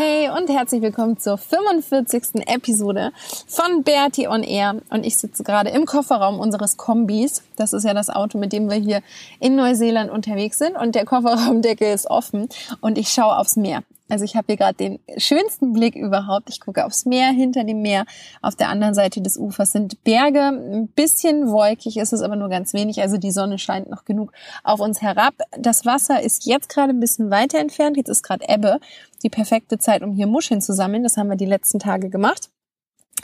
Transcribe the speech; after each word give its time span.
Hey 0.00 0.30
und 0.30 0.48
herzlich 0.48 0.80
willkommen 0.80 1.18
zur 1.18 1.38
45. 1.38 2.46
Episode 2.46 3.10
von 3.48 3.82
Bertie 3.82 4.28
on 4.28 4.44
Air. 4.44 4.76
Und 4.90 5.04
ich 5.04 5.18
sitze 5.18 5.42
gerade 5.42 5.70
im 5.70 5.86
Kofferraum 5.86 6.38
unseres 6.38 6.76
Kombis. 6.76 7.42
Das 7.56 7.72
ist 7.72 7.82
ja 7.82 7.94
das 7.94 8.08
Auto, 8.08 8.38
mit 8.38 8.52
dem 8.52 8.70
wir 8.70 8.76
hier 8.76 9.02
in 9.40 9.56
Neuseeland 9.56 10.12
unterwegs 10.12 10.58
sind. 10.58 10.76
Und 10.76 10.94
der 10.94 11.04
Kofferraumdeckel 11.04 11.92
ist 11.92 12.08
offen 12.08 12.48
und 12.80 12.96
ich 12.96 13.08
schaue 13.08 13.36
aufs 13.36 13.56
Meer. 13.56 13.82
Also 14.08 14.24
ich 14.24 14.36
habe 14.36 14.46
hier 14.48 14.56
gerade 14.56 14.74
den 14.74 15.00
schönsten 15.16 15.72
Blick 15.72 15.94
überhaupt. 15.94 16.48
Ich 16.50 16.60
gucke 16.60 16.84
aufs 16.84 17.04
Meer, 17.04 17.30
hinter 17.30 17.64
dem 17.64 17.82
Meer. 17.82 18.04
Auf 18.42 18.56
der 18.56 18.68
anderen 18.68 18.94
Seite 18.94 19.20
des 19.20 19.36
Ufers 19.36 19.72
sind 19.72 20.02
Berge. 20.04 20.40
Ein 20.40 20.88
bisschen 20.88 21.50
wolkig 21.50 21.96
ist 21.96 22.12
es 22.12 22.22
aber 22.22 22.36
nur 22.36 22.48
ganz 22.48 22.72
wenig. 22.72 23.00
Also 23.00 23.18
die 23.18 23.30
Sonne 23.30 23.58
scheint 23.58 23.90
noch 23.90 24.04
genug 24.04 24.32
auf 24.64 24.80
uns 24.80 25.02
herab. 25.02 25.34
Das 25.58 25.84
Wasser 25.84 26.22
ist 26.22 26.46
jetzt 26.46 26.68
gerade 26.68 26.92
ein 26.92 27.00
bisschen 27.00 27.30
weiter 27.30 27.58
entfernt. 27.58 27.96
Jetzt 27.96 28.08
ist 28.08 28.22
gerade 28.22 28.48
Ebbe. 28.48 28.80
Die 29.22 29.30
perfekte 29.30 29.78
Zeit, 29.78 30.02
um 30.02 30.12
hier 30.12 30.26
Muscheln 30.26 30.60
zu 30.60 30.72
sammeln. 30.72 31.02
Das 31.02 31.16
haben 31.16 31.28
wir 31.28 31.36
die 31.36 31.44
letzten 31.44 31.78
Tage 31.78 32.08
gemacht. 32.08 32.50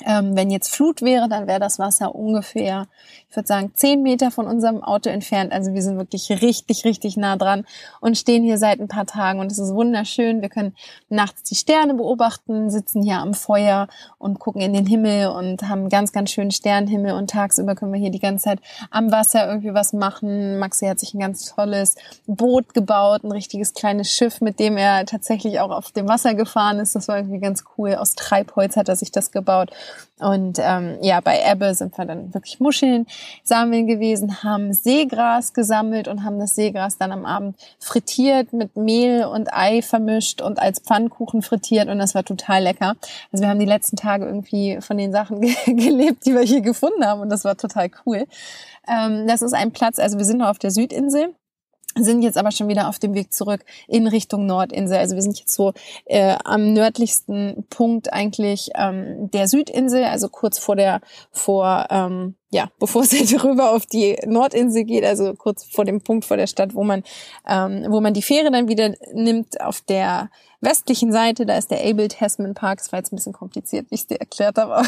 Ähm, 0.05 0.37
wenn 0.37 0.51
jetzt 0.51 0.75
Flut 0.75 1.03
wäre, 1.03 1.29
dann 1.29 1.47
wäre 1.47 1.61
das 1.61 1.79
Wasser 1.79 2.15
ungefähr, 2.15 2.87
ich 3.31 3.37
würde 3.37 3.47
sagen, 3.47 3.71
zehn 3.75 4.03
Meter 4.03 4.31
von 4.31 4.47
unserem 4.47 4.83
Auto 4.83 5.09
entfernt. 5.09 5.53
Also 5.53 5.73
wir 5.73 5.83
sind 5.83 5.99
wirklich 5.99 6.31
richtig, 6.43 6.85
richtig 6.85 7.17
nah 7.17 7.37
dran 7.37 7.65
und 8.01 8.19
stehen 8.19 8.43
hier 8.43 8.59
seit 8.59 8.81
ein 8.81 8.89
paar 8.89 9.07
Tagen 9.07 9.39
und 9.39 9.53
es 9.53 9.59
ist 9.59 9.73
wunderschön. 9.73 10.43
Wir 10.43 10.49
können 10.49 10.75
nachts 11.09 11.45
die 11.45 11.55
Sterne 11.55 11.95
beobachten, 11.95 12.71
sitzen 12.71 13.03
hier 13.03 13.19
am 13.19 13.35
Feuer 13.35 13.87
und 14.19 14.41
gucken 14.41 14.63
in 14.63 14.73
den 14.73 14.87
Himmel 14.87 15.29
und 15.29 15.69
haben 15.69 15.89
ganz, 15.89 16.13
ganz 16.13 16.31
schönen 16.31 16.51
Sternenhimmel 16.51 17.13
und 17.13 17.31
tagsüber 17.31 17.75
können 17.75 17.93
wir 17.93 18.01
hier 18.01 18.11
die 18.11 18.21
ganze 18.21 18.45
Zeit 18.45 18.61
am 18.91 19.13
Wasser 19.13 19.47
irgendwie 19.47 19.75
was 19.75 19.93
machen. 19.93 20.59
Maxi 20.59 20.87
hat 20.87 20.99
sich 20.99 21.15
ein 21.15 21.21
ganz 21.21 21.55
tolles 21.55 21.95
Boot 22.27 22.75
gebaut, 22.75 23.23
ein 23.23 23.33
richtiges 23.33 23.75
kleines 23.75 24.11
Schiff, 24.11 24.41
mit 24.41 24.59
dem 24.59 24.77
er 24.77 25.07
tatsächlich 25.07 25.61
auch 25.61 25.71
auf 25.71 25.93
dem 25.93 26.09
Wasser 26.09 26.35
gefahren 26.35 26.79
ist. 26.81 26.97
Das 26.97 27.07
war 27.09 27.17
irgendwie 27.17 27.39
ganz 27.39 27.65
cool. 27.79 27.95
Aus 27.95 28.15
Treibholz 28.15 28.77
hat 28.77 28.89
er 28.89 28.97
sich 28.97 29.13
das 29.13 29.31
gebaut. 29.31 29.71
Und 30.21 30.59
ähm, 30.61 30.99
ja, 31.03 31.21
bei 31.21 31.43
Ebbe 31.45 31.75
sind 31.75 31.99
wir 31.99 32.05
dann 32.05 32.33
wirklich 32.33 32.61
Muscheln 32.61 33.07
sammeln 33.43 33.87
gewesen, 33.87 34.45
haben 34.45 34.73
Seegras 34.73 35.53
gesammelt 35.55 36.07
und 36.07 36.23
haben 36.23 36.39
das 36.39 36.55
Seegras 36.55 36.99
dann 36.99 37.11
am 37.11 37.27
Abend 37.27 37.57
frittiert 37.81 38.53
mit 38.53 38.77
Mehl 38.77 39.25
und 39.25 39.53
Ei 39.53 39.83
vermischt 39.83 40.41
und 40.41 40.61
als 40.61 40.79
Pfannkuchen 40.79 41.43
frittiert 41.43 41.89
und 41.89 41.99
das 41.99 42.15
war 42.15 42.25
total 42.25 42.63
lecker. 42.63 42.95
Also 43.33 43.43
wir 43.43 43.49
haben 43.49 43.59
die 43.59 43.67
letzten 43.67 43.97
Tage 43.97 44.25
irgendwie 44.25 44.79
von 44.81 44.99
den 44.99 45.11
Sachen 45.11 45.41
gelebt, 45.67 46.25
die 46.27 46.35
wir 46.35 46.43
hier 46.43 46.61
gefunden 46.61 47.05
haben 47.05 47.21
und 47.21 47.29
das 47.29 47.45
war 47.45 47.57
total 47.57 47.91
cool. 48.07 48.25
Ähm, 48.89 49.27
das 49.27 49.43
ist 49.43 49.53
ein 49.53 49.73
Platz, 49.73 49.99
also 49.99 50.17
wir 50.17 50.25
sind 50.25 50.39
noch 50.39 50.49
auf 50.49 50.59
der 50.61 50.71
Südinsel 50.71 51.35
sind 51.97 52.23
jetzt 52.23 52.39
aber 52.39 52.51
schon 52.51 52.69
wieder 52.69 52.89
auf 52.89 52.99
dem 52.99 53.15
Weg 53.15 53.33
zurück 53.33 53.65
in 53.89 54.07
Richtung 54.07 54.47
Nordinsel. 54.47 54.99
Also 54.99 55.15
wir 55.15 55.23
sind 55.23 55.39
jetzt 55.39 55.55
so 55.55 55.73
äh, 56.07 56.37
am 56.45 56.73
nördlichsten 56.73 57.65
Punkt 57.71 58.13
eigentlich 58.13 58.71
ähm, 58.75 59.31
der 59.31 59.49
Südinsel, 59.49 60.05
also 60.05 60.29
kurz 60.29 60.59
vor 60.59 60.77
der 60.77 61.01
vor 61.31 61.87
ähm, 61.91 62.35
ja, 62.55 62.69
bevor 62.79 63.03
es 63.03 63.13
jetzt 63.13 63.45
rüber 63.45 63.73
auf 63.73 63.85
die 63.87 64.17
Nordinsel 64.27 64.85
geht, 64.85 65.05
also 65.05 65.35
kurz 65.35 65.65
vor 65.65 65.85
dem 65.85 66.01
Punkt 66.01 66.25
vor 66.25 66.37
der 66.37 66.47
Stadt, 66.47 66.75
wo 66.75 66.85
man, 66.85 67.03
ähm, 67.49 67.87
wo 67.89 68.01
man 68.01 68.15
die 68.15 68.23
Fähre 68.23 68.51
dann 68.51 68.69
wieder 68.69 68.95
nimmt, 69.13 69.61
auf 69.61 69.81
der 69.81 70.31
westlichen 70.61 71.13
Seite, 71.13 71.47
da 71.47 71.57
ist 71.57 71.71
der 71.71 71.85
Abel 71.85 72.09
Tasman 72.09 72.55
Park. 72.55 72.79
Das 72.79 72.93
war 72.93 72.99
jetzt 73.01 73.13
ein 73.13 73.17
bisschen 73.17 73.33
kompliziert, 73.33 73.91
wie 73.91 73.97
ich 73.97 74.03
es 74.03 74.07
dir 74.07 74.21
erklärt 74.21 74.57
habe, 74.57 74.83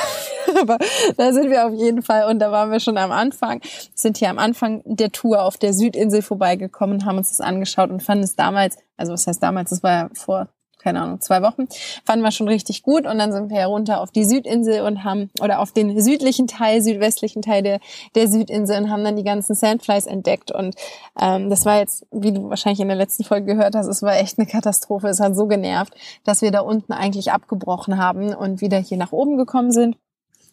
aber 0.60 0.78
da 1.16 1.32
sind 1.32 1.50
wir 1.50 1.66
auf 1.66 1.74
jeden 1.74 2.02
Fall 2.02 2.28
und 2.30 2.38
da 2.38 2.52
waren 2.52 2.70
wir 2.70 2.80
schon 2.80 2.98
am 2.98 3.12
Anfang. 3.12 3.60
Sind 3.94 4.18
hier 4.18 4.30
am 4.30 4.38
Anfang 4.38 4.82
der 4.84 5.12
Tour 5.12 5.42
auf 5.42 5.56
der 5.56 5.72
Südinsel 5.72 6.22
vorbeigekommen, 6.22 7.04
haben 7.04 7.18
uns 7.18 7.30
das 7.30 7.40
angeschaut 7.40 7.90
und 7.90 8.02
fanden 8.02 8.24
es 8.24 8.36
damals, 8.36 8.76
also 8.96 9.12
was 9.12 9.26
heißt 9.26 9.42
damals, 9.42 9.70
das 9.70 9.82
war 9.82 9.92
ja 9.92 10.10
vor 10.14 10.48
keine 10.86 11.02
Ahnung, 11.02 11.20
zwei 11.20 11.42
Wochen. 11.42 11.66
Fanden 12.04 12.24
wir 12.24 12.30
schon 12.30 12.46
richtig 12.46 12.84
gut 12.84 13.06
und 13.06 13.18
dann 13.18 13.32
sind 13.32 13.50
wir 13.50 13.66
runter 13.66 14.00
auf 14.00 14.12
die 14.12 14.22
Südinsel 14.22 14.82
und 14.82 15.02
haben, 15.02 15.30
oder 15.40 15.58
auf 15.58 15.72
den 15.72 16.00
südlichen 16.00 16.46
Teil, 16.46 16.80
südwestlichen 16.80 17.42
Teil 17.42 17.64
der, 17.64 17.80
der 18.14 18.28
Südinsel 18.28 18.78
und 18.78 18.88
haben 18.88 19.02
dann 19.02 19.16
die 19.16 19.24
ganzen 19.24 19.56
Sandflies 19.56 20.06
entdeckt 20.06 20.52
und 20.52 20.76
ähm, 21.20 21.50
das 21.50 21.66
war 21.66 21.80
jetzt, 21.80 22.06
wie 22.12 22.30
du 22.30 22.50
wahrscheinlich 22.50 22.78
in 22.78 22.86
der 22.86 22.96
letzten 22.96 23.24
Folge 23.24 23.54
gehört 23.54 23.74
hast, 23.74 23.88
es 23.88 24.00
war 24.02 24.16
echt 24.16 24.38
eine 24.38 24.46
Katastrophe. 24.46 25.08
Es 25.08 25.18
hat 25.18 25.34
so 25.34 25.48
genervt, 25.48 25.92
dass 26.22 26.40
wir 26.40 26.52
da 26.52 26.60
unten 26.60 26.92
eigentlich 26.92 27.32
abgebrochen 27.32 27.98
haben 27.98 28.32
und 28.32 28.60
wieder 28.60 28.78
hier 28.78 28.96
nach 28.96 29.10
oben 29.10 29.38
gekommen 29.38 29.72
sind. 29.72 29.96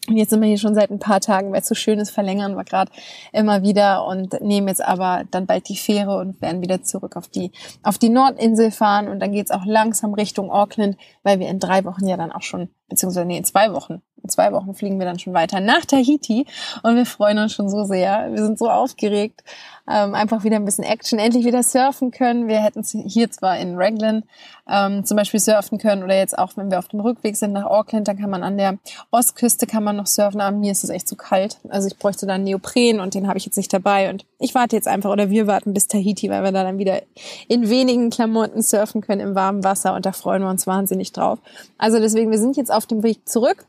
Und 0.08 0.16
jetzt 0.16 0.30
sind 0.30 0.40
wir 0.42 0.48
hier 0.48 0.58
schon 0.58 0.74
seit 0.74 0.90
ein 0.90 0.98
paar 0.98 1.20
Tagen, 1.20 1.52
weil 1.52 1.60
es 1.62 1.68
so 1.68 1.74
schön 1.74 1.98
ist, 1.98 2.10
verlängern 2.10 2.56
wir 2.56 2.64
gerade 2.64 2.92
immer 3.32 3.62
wieder 3.62 4.04
und 4.06 4.38
nehmen 4.42 4.68
jetzt 4.68 4.84
aber 4.84 5.24
dann 5.30 5.46
bald 5.46 5.68
die 5.68 5.76
Fähre 5.76 6.18
und 6.18 6.42
werden 6.42 6.60
wieder 6.60 6.82
zurück 6.82 7.16
auf 7.16 7.28
die, 7.28 7.52
auf 7.82 7.96
die 7.96 8.10
Nordinsel 8.10 8.70
fahren. 8.70 9.08
Und 9.08 9.20
dann 9.20 9.32
geht's 9.32 9.50
auch 9.50 9.64
langsam 9.64 10.12
Richtung 10.12 10.50
Auckland, 10.50 10.98
weil 11.22 11.40
wir 11.40 11.48
in 11.48 11.58
drei 11.58 11.84
Wochen 11.84 12.06
ja 12.06 12.18
dann 12.18 12.32
auch 12.32 12.42
schon, 12.42 12.68
beziehungsweise 12.88 13.26
nee, 13.26 13.38
in 13.38 13.44
zwei 13.44 13.72
Wochen 13.72 14.02
in 14.24 14.30
zwei 14.30 14.52
Wochen 14.52 14.74
fliegen 14.74 14.98
wir 14.98 15.06
dann 15.06 15.18
schon 15.18 15.34
weiter 15.34 15.60
nach 15.60 15.84
Tahiti 15.84 16.46
und 16.82 16.96
wir 16.96 17.06
freuen 17.06 17.38
uns 17.38 17.52
schon 17.52 17.68
so 17.68 17.84
sehr. 17.84 18.28
Wir 18.32 18.42
sind 18.42 18.58
so 18.58 18.70
aufgeregt, 18.70 19.44
ähm, 19.86 20.14
einfach 20.14 20.44
wieder 20.44 20.56
ein 20.56 20.64
bisschen 20.64 20.84
Action, 20.84 21.18
endlich 21.18 21.44
wieder 21.44 21.62
surfen 21.62 22.10
können. 22.10 22.48
Wir 22.48 22.62
hätten 22.62 22.82
hier 22.82 23.30
zwar 23.30 23.58
in 23.58 23.76
Raglan 23.76 24.22
ähm, 24.66 25.04
zum 25.04 25.18
Beispiel 25.18 25.40
surfen 25.40 25.76
können 25.76 26.02
oder 26.02 26.16
jetzt 26.16 26.38
auch, 26.38 26.56
wenn 26.56 26.70
wir 26.70 26.78
auf 26.78 26.88
dem 26.88 27.00
Rückweg 27.00 27.36
sind 27.36 27.52
nach 27.52 27.66
Auckland, 27.66 28.08
dann 28.08 28.18
kann 28.18 28.30
man 28.30 28.42
an 28.42 28.56
der 28.56 28.78
Ostküste 29.10 29.66
kann 29.66 29.84
man 29.84 29.96
noch 29.96 30.06
surfen, 30.06 30.40
aber 30.40 30.56
mir 30.56 30.72
ist 30.72 30.84
es 30.84 30.90
echt 30.90 31.06
zu 31.06 31.16
kalt. 31.16 31.58
Also 31.68 31.86
ich 31.86 31.98
bräuchte 31.98 32.26
dann 32.26 32.44
Neopren 32.44 32.98
und 32.98 33.12
den 33.12 33.28
habe 33.28 33.36
ich 33.36 33.44
jetzt 33.44 33.58
nicht 33.58 33.72
dabei 33.72 34.08
und 34.08 34.24
ich 34.38 34.54
warte 34.54 34.74
jetzt 34.74 34.88
einfach 34.88 35.10
oder 35.10 35.28
wir 35.28 35.46
warten 35.46 35.74
bis 35.74 35.86
Tahiti, 35.86 36.30
weil 36.30 36.42
wir 36.42 36.52
da 36.52 36.64
dann 36.64 36.78
wieder 36.78 37.02
in 37.48 37.68
wenigen 37.68 38.08
Klamotten 38.08 38.62
surfen 38.62 39.02
können 39.02 39.20
im 39.20 39.34
warmen 39.34 39.64
Wasser 39.64 39.94
und 39.94 40.06
da 40.06 40.12
freuen 40.12 40.42
wir 40.42 40.48
uns 40.48 40.66
wahnsinnig 40.66 41.12
drauf. 41.12 41.40
Also 41.76 41.98
deswegen, 41.98 42.30
wir 42.30 42.38
sind 42.38 42.56
jetzt 42.56 42.72
auf 42.72 42.86
dem 42.86 43.02
Weg 43.02 43.28
zurück 43.28 43.66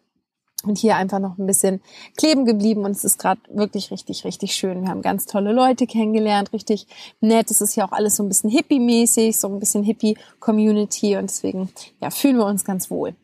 und 0.67 0.77
hier 0.77 0.95
einfach 0.95 1.19
noch 1.19 1.37
ein 1.37 1.45
bisschen 1.45 1.81
kleben 2.17 2.45
geblieben 2.45 2.83
und 2.83 2.91
es 2.91 3.03
ist 3.03 3.19
gerade 3.19 3.41
wirklich 3.49 3.91
richtig, 3.91 4.25
richtig 4.25 4.55
schön. 4.55 4.81
Wir 4.81 4.89
haben 4.89 5.01
ganz 5.01 5.25
tolle 5.25 5.51
Leute 5.51 5.87
kennengelernt, 5.87 6.53
richtig 6.53 6.87
nett. 7.21 7.51
Es 7.51 7.61
ist 7.61 7.75
ja 7.75 7.87
auch 7.87 7.91
alles 7.91 8.15
so 8.15 8.23
ein 8.23 8.27
bisschen 8.27 8.49
hippie-mäßig, 8.49 9.39
so 9.39 9.47
ein 9.47 9.59
bisschen 9.59 9.83
Hippie-Community 9.83 11.17
und 11.17 11.29
deswegen 11.29 11.69
ja, 12.01 12.09
fühlen 12.09 12.37
wir 12.37 12.45
uns 12.45 12.65
ganz 12.65 12.89
wohl. 12.89 13.15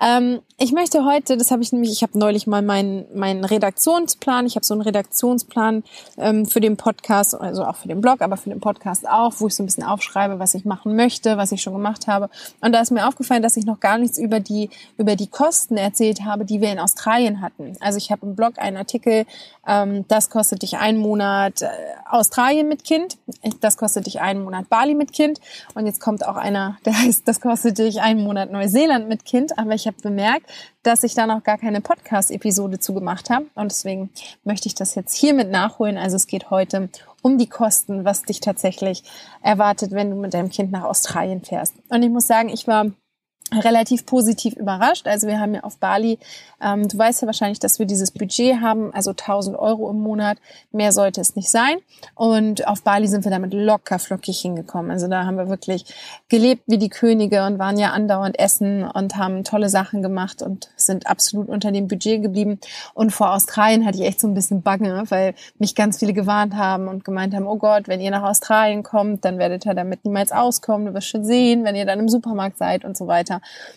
Ähm, 0.00 0.40
ich 0.56 0.72
möchte 0.72 1.04
heute, 1.04 1.36
das 1.36 1.50
habe 1.50 1.62
ich 1.62 1.72
nämlich, 1.72 1.90
ich 1.90 2.02
habe 2.02 2.18
neulich 2.18 2.46
mal 2.46 2.62
meinen 2.62 3.06
meinen 3.14 3.44
Redaktionsplan, 3.44 4.46
ich 4.46 4.54
habe 4.54 4.64
so 4.64 4.74
einen 4.74 4.82
Redaktionsplan 4.82 5.82
ähm, 6.16 6.46
für 6.46 6.60
den 6.60 6.76
Podcast, 6.76 7.34
also 7.34 7.64
auch 7.64 7.76
für 7.76 7.88
den 7.88 8.00
Blog, 8.00 8.22
aber 8.22 8.36
für 8.36 8.50
den 8.50 8.60
Podcast 8.60 9.08
auch, 9.08 9.34
wo 9.38 9.48
ich 9.48 9.54
so 9.54 9.62
ein 9.62 9.66
bisschen 9.66 9.84
aufschreibe, 9.84 10.38
was 10.38 10.54
ich 10.54 10.64
machen 10.64 10.94
möchte, 10.94 11.36
was 11.36 11.52
ich 11.52 11.60
schon 11.60 11.72
gemacht 11.72 12.06
habe. 12.06 12.30
Und 12.60 12.72
da 12.72 12.80
ist 12.80 12.92
mir 12.92 13.08
aufgefallen, 13.08 13.42
dass 13.42 13.56
ich 13.56 13.66
noch 13.66 13.80
gar 13.80 13.98
nichts 13.98 14.18
über 14.18 14.40
die 14.40 14.70
über 14.96 15.16
die 15.16 15.26
Kosten 15.26 15.76
erzählt 15.76 16.24
habe, 16.24 16.44
die 16.44 16.60
wir 16.60 16.70
in 16.70 16.78
Australien 16.84 17.40
hatten. 17.40 17.76
Also 17.80 17.98
ich 17.98 18.10
habe 18.10 18.26
im 18.26 18.36
Blog 18.36 18.58
einen 18.58 18.76
Artikel, 18.76 19.26
ähm, 19.66 20.06
das 20.08 20.30
kostet 20.30 20.62
dich 20.62 20.76
einen 20.76 20.98
Monat 20.98 21.62
äh, 21.62 21.68
Australien 22.08 22.68
mit 22.68 22.84
Kind, 22.84 23.18
das 23.60 23.76
kostet 23.76 24.06
dich 24.06 24.20
einen 24.20 24.44
Monat 24.44 24.68
Bali 24.68 24.94
mit 24.94 25.12
Kind 25.12 25.40
und 25.74 25.86
jetzt 25.86 26.00
kommt 26.00 26.26
auch 26.26 26.36
einer, 26.36 26.78
der 26.84 26.98
heißt, 26.98 27.26
das 27.26 27.40
kostet 27.40 27.78
dich 27.78 28.00
einen 28.00 28.22
Monat 28.22 28.52
Neuseeland 28.52 29.08
mit 29.08 29.24
Kind. 29.24 29.58
Aber 29.58 29.72
ich 29.72 29.86
habe 29.86 29.96
bemerkt, 30.02 30.50
dass 30.82 31.02
ich 31.02 31.14
da 31.14 31.26
noch 31.26 31.42
gar 31.42 31.58
keine 31.58 31.80
Podcast-Episode 31.80 32.78
zu 32.78 32.94
gemacht 32.94 33.30
habe 33.30 33.46
und 33.54 33.70
deswegen 33.70 34.10
möchte 34.44 34.68
ich 34.68 34.74
das 34.74 34.94
jetzt 34.94 35.16
hiermit 35.16 35.50
nachholen. 35.50 35.96
Also 35.96 36.16
es 36.16 36.26
geht 36.26 36.50
heute 36.50 36.90
um 37.22 37.38
die 37.38 37.48
Kosten, 37.48 38.04
was 38.04 38.22
dich 38.22 38.40
tatsächlich 38.40 39.02
erwartet, 39.42 39.92
wenn 39.92 40.10
du 40.10 40.16
mit 40.16 40.34
deinem 40.34 40.50
Kind 40.50 40.72
nach 40.72 40.84
Australien 40.84 41.42
fährst. 41.42 41.74
Und 41.88 42.02
ich 42.02 42.10
muss 42.10 42.26
sagen, 42.26 42.50
ich 42.50 42.66
war 42.66 42.86
relativ 43.52 44.06
positiv 44.06 44.56
überrascht. 44.56 45.06
Also 45.06 45.26
wir 45.26 45.38
haben 45.38 45.54
ja 45.54 45.60
auf 45.60 45.76
Bali, 45.78 46.18
ähm, 46.62 46.88
du 46.88 46.96
weißt 46.96 47.22
ja 47.22 47.26
wahrscheinlich, 47.26 47.58
dass 47.58 47.78
wir 47.78 47.86
dieses 47.86 48.10
Budget 48.10 48.60
haben, 48.60 48.92
also 48.94 49.10
1000 49.10 49.56
Euro 49.58 49.90
im 49.90 50.00
Monat. 50.00 50.38
Mehr 50.72 50.92
sollte 50.92 51.20
es 51.20 51.36
nicht 51.36 51.50
sein. 51.50 51.76
Und 52.14 52.66
auf 52.66 52.82
Bali 52.82 53.06
sind 53.06 53.24
wir 53.24 53.30
damit 53.30 53.52
locker 53.52 53.98
flockig 53.98 54.40
hingekommen. 54.40 54.90
Also 54.90 55.08
da 55.08 55.24
haben 55.24 55.36
wir 55.36 55.48
wirklich 55.48 55.84
gelebt 56.28 56.62
wie 56.66 56.78
die 56.78 56.88
Könige 56.88 57.44
und 57.46 57.58
waren 57.58 57.78
ja 57.78 57.90
andauernd 57.90 58.38
essen 58.38 58.84
und 58.84 59.16
haben 59.16 59.44
tolle 59.44 59.68
Sachen 59.68 60.02
gemacht 60.02 60.42
und 60.42 60.70
sind 60.76 61.06
absolut 61.06 61.48
unter 61.48 61.70
dem 61.70 61.86
Budget 61.86 62.22
geblieben. 62.22 62.58
Und 62.94 63.10
vor 63.10 63.34
Australien 63.34 63.84
hatte 63.84 63.98
ich 63.98 64.04
echt 64.04 64.20
so 64.20 64.26
ein 64.26 64.34
bisschen 64.34 64.62
Bange, 64.62 65.04
weil 65.10 65.34
mich 65.58 65.74
ganz 65.74 65.98
viele 65.98 66.14
gewarnt 66.14 66.54
haben 66.54 66.88
und 66.88 67.04
gemeint 67.04 67.34
haben, 67.34 67.46
oh 67.46 67.56
Gott, 67.56 67.88
wenn 67.88 68.00
ihr 68.00 68.10
nach 68.10 68.22
Australien 68.22 68.82
kommt, 68.82 69.24
dann 69.24 69.38
werdet 69.38 69.66
ihr 69.66 69.74
damit 69.74 70.04
niemals 70.04 70.32
auskommen. 70.32 70.86
Du 70.86 70.94
wirst 70.94 71.08
schon 71.08 71.24
sehen, 71.24 71.64
wenn 71.64 71.76
ihr 71.76 71.84
dann 71.84 72.00
im 72.00 72.08
Supermarkt 72.08 72.58
seid 72.58 72.84
und 72.84 72.96
so 72.96 73.06
weiter. 73.06 73.33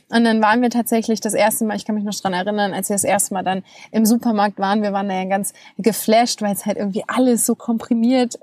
Und 0.09 0.24
dann 0.24 0.42
waren 0.42 0.62
wir 0.62 0.69
tatsächlich 0.69 1.19
das 1.19 1.33
erste 1.33 1.65
Mal, 1.65 1.75
ich 1.75 1.86
kann 1.86 1.95
mich 1.95 2.04
noch 2.04 2.15
dran 2.15 2.33
erinnern, 2.33 2.74
als 2.74 2.89
wir 2.89 2.95
das 2.95 3.04
erste 3.04 3.33
Mal 3.33 3.44
dann 3.44 3.63
im 3.92 4.06
Supermarkt 4.06 4.59
waren, 4.59 4.81
wir 4.81 4.94
waren 4.94 5.09
da 5.09 5.15
ja 5.15 5.25
ganz 5.25 5.54
geflasht, 5.77 6.42
weil 6.42 6.54
es 6.54 6.65
halt 6.65 6.77
irgendwie 6.77 7.04
alles 7.07 7.45
so 7.45 7.56
komprimiert 7.56 8.36
äh, 8.36 8.39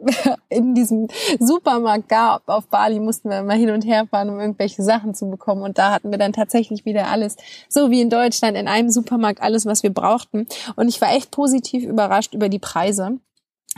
in 0.48 0.74
diesem 0.74 1.08
Supermarkt 1.40 2.08
gab. 2.08 2.48
Auf 2.48 2.68
Bali 2.68 3.00
mussten 3.00 3.30
wir 3.30 3.40
immer 3.40 3.54
hin 3.54 3.70
und 3.70 3.84
her 3.84 4.06
fahren, 4.06 4.30
um 4.30 4.40
irgendwelche 4.40 4.82
Sachen 4.82 5.14
zu 5.14 5.28
bekommen. 5.30 5.62
Und 5.62 5.78
da 5.78 5.92
hatten 5.92 6.10
wir 6.10 6.18
dann 6.18 6.32
tatsächlich 6.32 6.84
wieder 6.84 7.08
alles, 7.08 7.36
so 7.68 7.90
wie 7.90 8.00
in 8.00 8.10
Deutschland, 8.10 8.56
in 8.56 8.68
einem 8.68 8.90
Supermarkt 8.90 9.42
alles, 9.42 9.66
was 9.66 9.82
wir 9.82 9.92
brauchten. 9.92 10.46
Und 10.76 10.88
ich 10.88 11.00
war 11.00 11.12
echt 11.12 11.30
positiv 11.30 11.84
überrascht 11.84 12.34
über 12.34 12.48
die 12.48 12.58
Preise. 12.58 13.18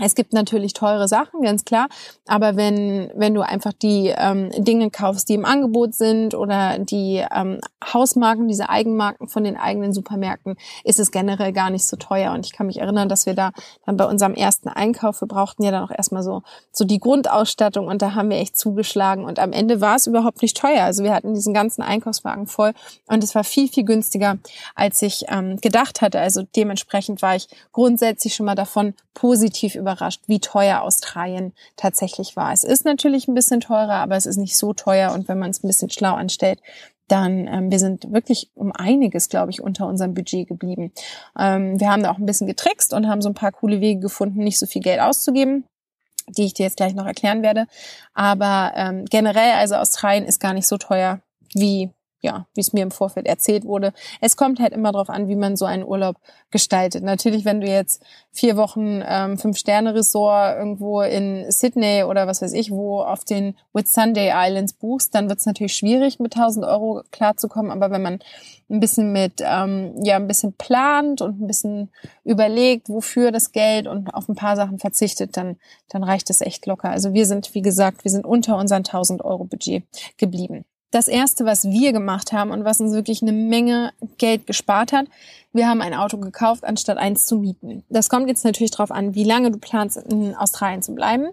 Es 0.01 0.15
gibt 0.15 0.33
natürlich 0.33 0.73
teure 0.73 1.09
Sachen, 1.09 1.43
ganz 1.43 1.65
klar, 1.65 1.89
aber 2.27 2.57
wenn, 2.57 3.11
wenn 3.15 3.35
du 3.35 3.43
einfach 3.43 3.73
die 3.73 4.13
ähm, 4.17 4.51
Dinge 4.57 4.91
kaufst, 4.91 5.29
die 5.29 5.35
im 5.35 5.45
Angebot 5.45 5.95
sind 5.95 6.35
oder 6.35 6.79
die 6.79 7.25
ähm, 7.35 7.61
Hausmarken, 7.93 8.49
diese 8.49 8.69
Eigenmarken 8.69 9.29
von 9.29 9.45
den 9.45 9.57
eigenen 9.57 9.93
Supermärkten, 9.93 10.57
ist 10.85 10.99
es 10.99 11.11
generell 11.11 11.53
gar 11.53 11.71
nicht 11.71 11.85
so 11.85 11.97
teuer. 11.97 12.33
Und 12.33 12.47
ich 12.47 12.53
kann 12.53 12.67
mich 12.67 12.79
erinnern, 12.79 13.09
dass 13.09 13.27
wir 13.27 13.35
da 13.35 13.53
dann 13.87 13.97
bei 13.97 14.05
unserem 14.05 14.35
ersten 14.35 14.69
Einkauf, 14.69 15.21
wir 15.21 15.29
brauchten 15.29 15.63
ja 15.63 15.71
dann 15.71 15.85
auch 15.85 15.91
erstmal 15.91 16.23
so, 16.23 16.43
so 16.73 16.85
die 16.85 16.99
Grundausstattung 16.99 17.87
und 17.87 18.03
da 18.03 18.15
haben 18.15 18.31
wir 18.31 18.39
echt 18.39 18.57
zugeschlagen. 18.57 19.25
Und 19.25 19.39
am 19.39 19.53
Ende 19.53 19.81
war 19.81 19.97
es 19.97 20.07
überhaupt 20.07 20.43
nicht 20.43 20.57
teuer. 20.57 20.85
Also 20.85 21.05
wir 21.05 21.15
hatten 21.15 21.35
diesen 21.35 21.55
ganzen 21.55 21.83
Einkaufswagen 21.83 22.47
voll 22.47 22.73
und 23.07 23.25
es 23.25 23.35
war 23.35 23.45
viel, 23.45 23.69
viel 23.69 23.85
günstiger, 23.85 24.39
als 24.75 25.03
ich 25.03 25.25
ähm, 25.29 25.57
gedacht 25.61 26.01
hatte. 26.01 26.21
Also 26.21 26.43
dementsprechend 26.57 27.23
war 27.23 27.37
ich 27.37 27.49
grundsätzlich 27.73 28.35
schon 28.35 28.47
mal 28.47 28.55
davon 28.55 28.95
positiv 29.15 29.75
überrascht, 29.91 30.23
wie 30.27 30.41
teuer 30.41 30.83
Australien 30.83 31.53
tatsächlich 31.77 32.37
war. 32.37 32.53
Es 32.53 32.65
ist 32.65 32.85
natürlich 32.85 33.29
ein 33.29 33.35
bisschen 33.35 33.61
teurer, 33.61 33.95
aber 33.95 34.17
es 34.17 34.27
ist 34.27 34.37
nicht 34.37 34.57
so 34.57 34.73
teuer. 34.73 35.13
Und 35.13 35.29
wenn 35.29 35.39
man 35.39 35.51
es 35.51 35.63
ein 35.63 35.67
bisschen 35.67 35.91
schlau 35.91 36.15
anstellt, 36.15 36.61
dann 37.09 37.49
ähm, 37.49 37.71
wir 37.71 37.81
sind 37.81 38.13
wirklich 38.13 38.51
um 38.55 38.73
einiges, 38.73 39.29
glaube 39.29 39.51
ich, 39.51 39.61
unter 39.61 39.87
unserem 39.89 40.15
Budget 40.15 40.47
geblieben. 40.47 40.93
Ähm, 41.37 41.81
wir 41.81 41.91
haben 41.91 42.05
da 42.05 42.13
auch 42.13 42.19
ein 42.19 42.27
bisschen 42.27 42.47
getrickst 42.47 42.95
und 42.95 43.09
haben 43.09 43.21
so 43.21 43.29
ein 43.29 43.35
paar 43.35 43.53
coole 43.53 43.81
Wege 43.81 44.01
gefunden, 44.01 44.45
nicht 44.45 44.59
so 44.59 44.67
viel 44.67 44.83
Geld 44.83 45.01
auszugeben 45.01 45.65
die 46.37 46.45
ich 46.45 46.55
dir 46.55 46.65
jetzt 46.65 46.77
gleich 46.77 46.95
noch 46.95 47.07
erklären 47.07 47.43
werde. 47.43 47.67
Aber 48.15 48.73
ähm, 48.77 49.05
generell, 49.07 49.53
also 49.55 49.75
Australien 49.75 50.25
ist 50.25 50.39
gar 50.39 50.55
nicht 50.55 50.69
so 50.69 50.77
teuer, 50.77 51.21
wie 51.55 51.91
ja, 52.21 52.47
wie 52.55 52.61
es 52.61 52.73
mir 52.73 52.83
im 52.83 52.91
Vorfeld 52.91 53.27
erzählt 53.27 53.65
wurde. 53.65 53.93
Es 54.21 54.37
kommt 54.37 54.61
halt 54.61 54.73
immer 54.73 54.93
darauf 54.93 55.09
an, 55.09 55.29
wie 55.29 55.37
man 55.37 55.57
so 55.57 55.65
einen 55.65 55.85
Urlaub 55.85 56.17
gestaltet. 56.51 57.03
Natürlich, 57.03 57.45
wenn 57.45 57.61
du 57.61 57.67
jetzt 57.67 58.03
vier 58.31 58.57
Wochen 58.57 59.03
ähm, 59.07 59.39
Fünf-Sterne-Resort 59.39 60.59
irgendwo 60.59 61.01
in 61.01 61.51
Sydney 61.51 62.05
oder 62.05 62.27
was 62.27 62.43
weiß 62.43 62.53
ich 62.53 62.71
wo 62.71 63.01
auf 63.01 63.25
den 63.25 63.57
Whitsunday 63.73 64.33
Islands 64.35 64.75
buchst, 64.75 65.15
dann 65.15 65.29
wird 65.29 65.39
es 65.39 65.47
natürlich 65.47 65.75
schwierig, 65.75 66.21
mit 66.21 66.37
1000 66.37 66.67
Euro 66.67 67.03
klarzukommen. 67.11 67.71
Aber 67.73 67.91
wenn 67.91 68.03
man 68.03 68.19
ein 68.69 68.81
bisschen 68.81 69.13
mit, 69.13 69.41
ähm, 69.41 69.95
ja, 70.03 70.17
ein 70.17 70.29
bisschen 70.29 70.53
plant 70.53 71.23
und 71.23 71.41
ein 71.41 71.47
bisschen 71.47 71.91
überlegt, 72.25 72.89
wofür 72.89 73.33
das 73.33 73.53
Geld 73.53 73.87
und 73.87 74.15
auf 74.15 74.29
ein 74.29 74.37
paar 74.37 74.57
Sachen 74.57 74.79
verzichtet, 74.79 75.37
dann, 75.37 75.57
dann 75.89 76.05
reicht 76.05 76.31
es 76.31 76.41
echt 76.41 76.67
locker. 76.67 76.91
Also 76.91 77.15
wir 77.15 77.27
sind, 77.27 77.55
wie 77.55 77.63
gesagt, 77.63 78.05
wir 78.05 78.11
sind 78.11 78.27
unter 78.27 78.57
unseren 78.57 78.85
1000 78.85 79.25
Euro 79.25 79.45
Budget 79.45 79.85
geblieben 80.19 80.65
das 80.91 81.09
erste, 81.09 81.45
was 81.45 81.65
wir 81.65 81.93
gemacht 81.93 82.33
haben 82.33 82.51
und 82.51 82.65
was 82.65 82.81
uns 82.81 82.93
wirklich 82.93 83.23
eine 83.23 83.33
Menge 83.33 83.93
Geld 84.19 84.47
gespart 84.47 84.93
hat, 84.93 85.07
wir 85.53 85.69
haben 85.69 85.83
ein 85.83 85.95
Auto 85.95 86.19
gekauft, 86.19 86.65
anstatt 86.65 86.97
eins 86.97 87.27
zu 87.27 87.37
mieten. 87.37 87.83
Das 87.89 88.09
kommt 88.09 88.29
jetzt 88.29 88.45
natürlich 88.45 88.71
darauf 88.71 88.93
an, 88.93 89.15
wie 89.17 89.25
lange 89.25 89.51
du 89.51 89.59
planst, 89.59 89.97
in 89.97 90.37
Australien 90.37 90.83
zu 90.83 90.95
bleiben. 90.95 91.31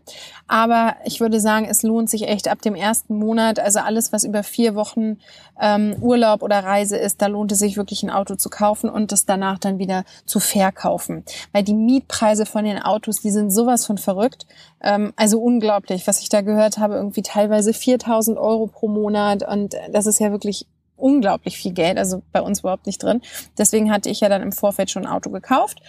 Aber 0.48 0.96
ich 1.06 1.20
würde 1.20 1.40
sagen, 1.40 1.68
es 1.70 1.84
lohnt 1.84 2.10
sich 2.10 2.28
echt 2.28 2.48
ab 2.48 2.62
dem 2.62 2.74
ersten 2.74 3.18
Monat, 3.20 3.60
also 3.60 3.80
alles, 3.80 4.12
was 4.12 4.24
über 4.24 4.42
vier 4.42 4.74
Wochen 4.74 5.20
ähm, 5.62 5.96
Urlaub 6.02 6.42
oder 6.42 6.64
Reise 6.64 6.98
ist, 6.98 7.22
da 7.22 7.28
lohnt 7.28 7.52
es 7.52 7.60
sich 7.60 7.78
wirklich 7.78 8.02
ein 8.02 8.10
Auto 8.10 8.36
zu 8.36 8.50
kaufen 8.50 8.90
und 8.90 9.12
das 9.12 9.26
danach 9.26 9.60
dann 9.60 9.78
wieder 9.78 10.04
zu 10.26 10.40
verkaufen. 10.40 11.24
Weil 11.52 11.64
die 11.64 11.76
Mietpreise 11.76 12.48
von 12.48 12.66
den 12.66 12.82
Autos, 12.82 13.22
die 13.22 13.32
sind 13.32 13.52
sowas 13.52 13.86
von 13.86 14.00
verrückt. 14.00 14.48
Ähm, 14.82 15.14
also 15.16 15.40
unglaublich, 15.40 16.08
was 16.08 16.22
ich 16.22 16.30
da 16.30 16.42
gehört 16.42 16.80
habe, 16.80 16.96
irgendwie 16.96 17.22
teilweise 17.22 17.72
4000 17.72 18.38
Euro 18.40 18.66
pro 18.66 18.88
Monat 18.88 19.48
und 19.48 19.76
das 19.92 20.08
ist 20.08 20.20
ja 20.20 20.32
wirklich 20.32 20.66
unglaublich 20.98 21.58
viel 21.58 21.74
Geld, 21.74 21.98
also 21.98 22.22
bei 22.32 22.42
uns 22.42 22.60
überhaupt 22.60 22.86
nicht 22.86 23.02
drin. 23.02 23.22
Deswegen 23.58 23.92
hatte 23.92 24.10
ich 24.10 24.20
ja 24.20 24.30
dann 24.30 24.42
im 24.42 24.52
Vorfeld 24.52 24.92
schon 24.92 25.06
ein 25.06 25.12
Auto 25.12 25.30
gekauft 25.30 25.80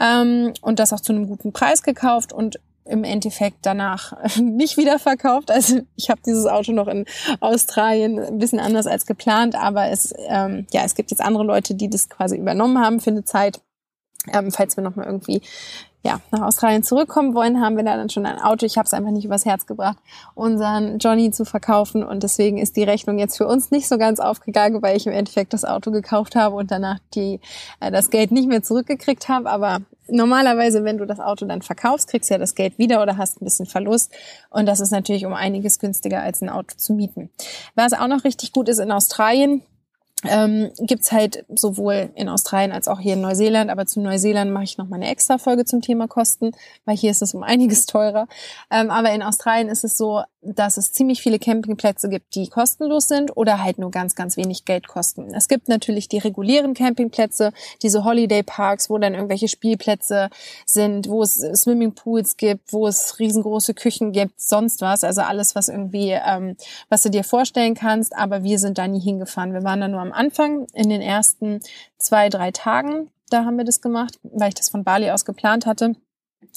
ähm, 0.00 0.52
und 0.60 0.78
das 0.78 0.92
auch 0.92 1.00
zu 1.00 1.12
einem 1.12 1.28
guten 1.28 1.52
Preis 1.52 1.82
gekauft 1.82 2.32
und 2.32 2.60
im 2.84 3.04
Endeffekt 3.04 3.58
danach 3.62 4.12
nicht 4.40 4.76
wieder 4.76 4.98
verkauft. 4.98 5.50
Also 5.50 5.80
ich 5.96 6.10
habe 6.10 6.20
dieses 6.24 6.46
Auto 6.46 6.72
noch 6.72 6.88
in 6.88 7.04
Australien 7.40 8.18
ein 8.18 8.38
bisschen 8.38 8.60
anders 8.60 8.86
als 8.86 9.06
geplant, 9.06 9.54
aber 9.54 9.88
es 9.90 10.14
ähm, 10.28 10.66
ja 10.72 10.82
es 10.84 10.94
gibt 10.94 11.10
jetzt 11.10 11.20
andere 11.20 11.44
Leute, 11.44 11.74
die 11.74 11.90
das 11.90 12.08
quasi 12.08 12.36
übernommen 12.36 12.78
haben 12.78 13.00
für 13.00 13.10
eine 13.10 13.24
Zeit. 13.24 13.60
Ähm, 14.32 14.50
falls 14.50 14.76
wir 14.76 14.82
noch 14.82 14.96
mal 14.96 15.06
irgendwie 15.06 15.40
ja, 16.06 16.20
nach 16.30 16.42
Australien 16.42 16.84
zurückkommen 16.84 17.34
wollen, 17.34 17.60
haben 17.60 17.76
wir 17.76 17.82
da 17.82 17.96
dann 17.96 18.08
schon 18.08 18.26
ein 18.26 18.40
Auto. 18.40 18.64
Ich 18.64 18.78
habe 18.78 18.86
es 18.86 18.94
einfach 18.94 19.10
nicht 19.10 19.24
übers 19.24 19.44
Herz 19.44 19.66
gebracht, 19.66 19.98
unseren 20.34 20.98
Johnny 20.98 21.32
zu 21.32 21.44
verkaufen. 21.44 22.04
Und 22.04 22.22
deswegen 22.22 22.58
ist 22.58 22.76
die 22.76 22.84
Rechnung 22.84 23.18
jetzt 23.18 23.36
für 23.36 23.48
uns 23.48 23.72
nicht 23.72 23.88
so 23.88 23.98
ganz 23.98 24.20
aufgegangen, 24.20 24.80
weil 24.82 24.96
ich 24.96 25.06
im 25.08 25.12
Endeffekt 25.12 25.52
das 25.52 25.64
Auto 25.64 25.90
gekauft 25.90 26.36
habe 26.36 26.54
und 26.54 26.70
danach 26.70 27.00
die, 27.14 27.40
äh, 27.80 27.90
das 27.90 28.10
Geld 28.10 28.30
nicht 28.30 28.48
mehr 28.48 28.62
zurückgekriegt 28.62 29.28
habe. 29.28 29.50
Aber 29.50 29.80
normalerweise, 30.06 30.84
wenn 30.84 30.96
du 30.96 31.06
das 31.06 31.18
Auto 31.18 31.44
dann 31.44 31.62
verkaufst, 31.62 32.08
kriegst 32.08 32.30
du 32.30 32.34
ja 32.34 32.38
das 32.38 32.54
Geld 32.54 32.78
wieder 32.78 33.02
oder 33.02 33.16
hast 33.16 33.42
ein 33.42 33.44
bisschen 33.44 33.66
Verlust. 33.66 34.12
Und 34.50 34.66
das 34.66 34.78
ist 34.78 34.92
natürlich 34.92 35.26
um 35.26 35.34
einiges 35.34 35.80
günstiger 35.80 36.22
als 36.22 36.40
ein 36.40 36.48
Auto 36.48 36.76
zu 36.76 36.92
mieten. 36.92 37.30
Was 37.74 37.94
auch 37.94 38.06
noch 38.06 38.22
richtig 38.22 38.52
gut 38.52 38.68
ist 38.68 38.78
in 38.78 38.92
Australien, 38.92 39.62
ähm, 40.28 40.70
gibt 40.78 41.10
halt 41.12 41.44
sowohl 41.54 42.10
in 42.14 42.28
Australien 42.28 42.72
als 42.72 42.88
auch 42.88 43.00
hier 43.00 43.14
in 43.14 43.20
Neuseeland. 43.20 43.70
Aber 43.70 43.86
zu 43.86 44.00
Neuseeland 44.00 44.52
mache 44.52 44.64
ich 44.64 44.78
noch 44.78 44.88
mal 44.88 44.96
eine 44.96 45.08
extra 45.08 45.38
Folge 45.38 45.64
zum 45.64 45.80
Thema 45.80 46.08
Kosten, 46.08 46.52
weil 46.84 46.96
hier 46.96 47.10
ist 47.10 47.22
es 47.22 47.34
um 47.34 47.42
einiges 47.42 47.86
teurer. 47.86 48.26
Ähm, 48.70 48.90
aber 48.90 49.12
in 49.12 49.22
Australien 49.22 49.68
ist 49.68 49.84
es 49.84 49.96
so, 49.96 50.22
dass 50.54 50.76
es 50.76 50.92
ziemlich 50.92 51.20
viele 51.20 51.38
Campingplätze 51.38 52.08
gibt, 52.08 52.34
die 52.34 52.48
kostenlos 52.48 53.08
sind 53.08 53.36
oder 53.36 53.62
halt 53.62 53.78
nur 53.78 53.90
ganz, 53.90 54.14
ganz 54.14 54.36
wenig 54.36 54.64
Geld 54.64 54.88
kosten. 54.88 55.34
Es 55.34 55.48
gibt 55.48 55.68
natürlich 55.68 56.08
die 56.08 56.18
regulären 56.18 56.74
Campingplätze, 56.74 57.52
diese 57.82 58.04
Holiday 58.04 58.42
Parks, 58.42 58.88
wo 58.90 58.98
dann 58.98 59.14
irgendwelche 59.14 59.48
Spielplätze 59.48 60.30
sind, 60.64 61.08
wo 61.08 61.22
es 61.22 61.34
Swimmingpools 61.34 62.36
gibt, 62.36 62.72
wo 62.72 62.86
es 62.86 63.18
riesengroße 63.18 63.74
Küchen 63.74 64.12
gibt, 64.12 64.40
sonst 64.40 64.80
was. 64.80 65.04
Also 65.04 65.22
alles, 65.22 65.54
was 65.54 65.68
irgendwie, 65.68 66.10
ähm, 66.10 66.56
was 66.88 67.02
du 67.02 67.10
dir 67.10 67.24
vorstellen 67.24 67.74
kannst. 67.74 68.16
Aber 68.16 68.42
wir 68.42 68.58
sind 68.58 68.78
da 68.78 68.86
nie 68.86 69.00
hingefahren. 69.00 69.52
Wir 69.52 69.64
waren 69.64 69.80
da 69.80 69.88
nur 69.88 70.00
am 70.00 70.12
Anfang 70.12 70.66
in 70.72 70.88
den 70.88 71.02
ersten 71.02 71.60
zwei, 71.98 72.28
drei 72.28 72.50
Tagen. 72.50 73.10
Da 73.30 73.44
haben 73.44 73.56
wir 73.56 73.64
das 73.64 73.80
gemacht, 73.80 74.18
weil 74.22 74.48
ich 74.48 74.54
das 74.54 74.68
von 74.68 74.84
Bali 74.84 75.10
aus 75.10 75.24
geplant 75.24 75.66
hatte. 75.66 75.96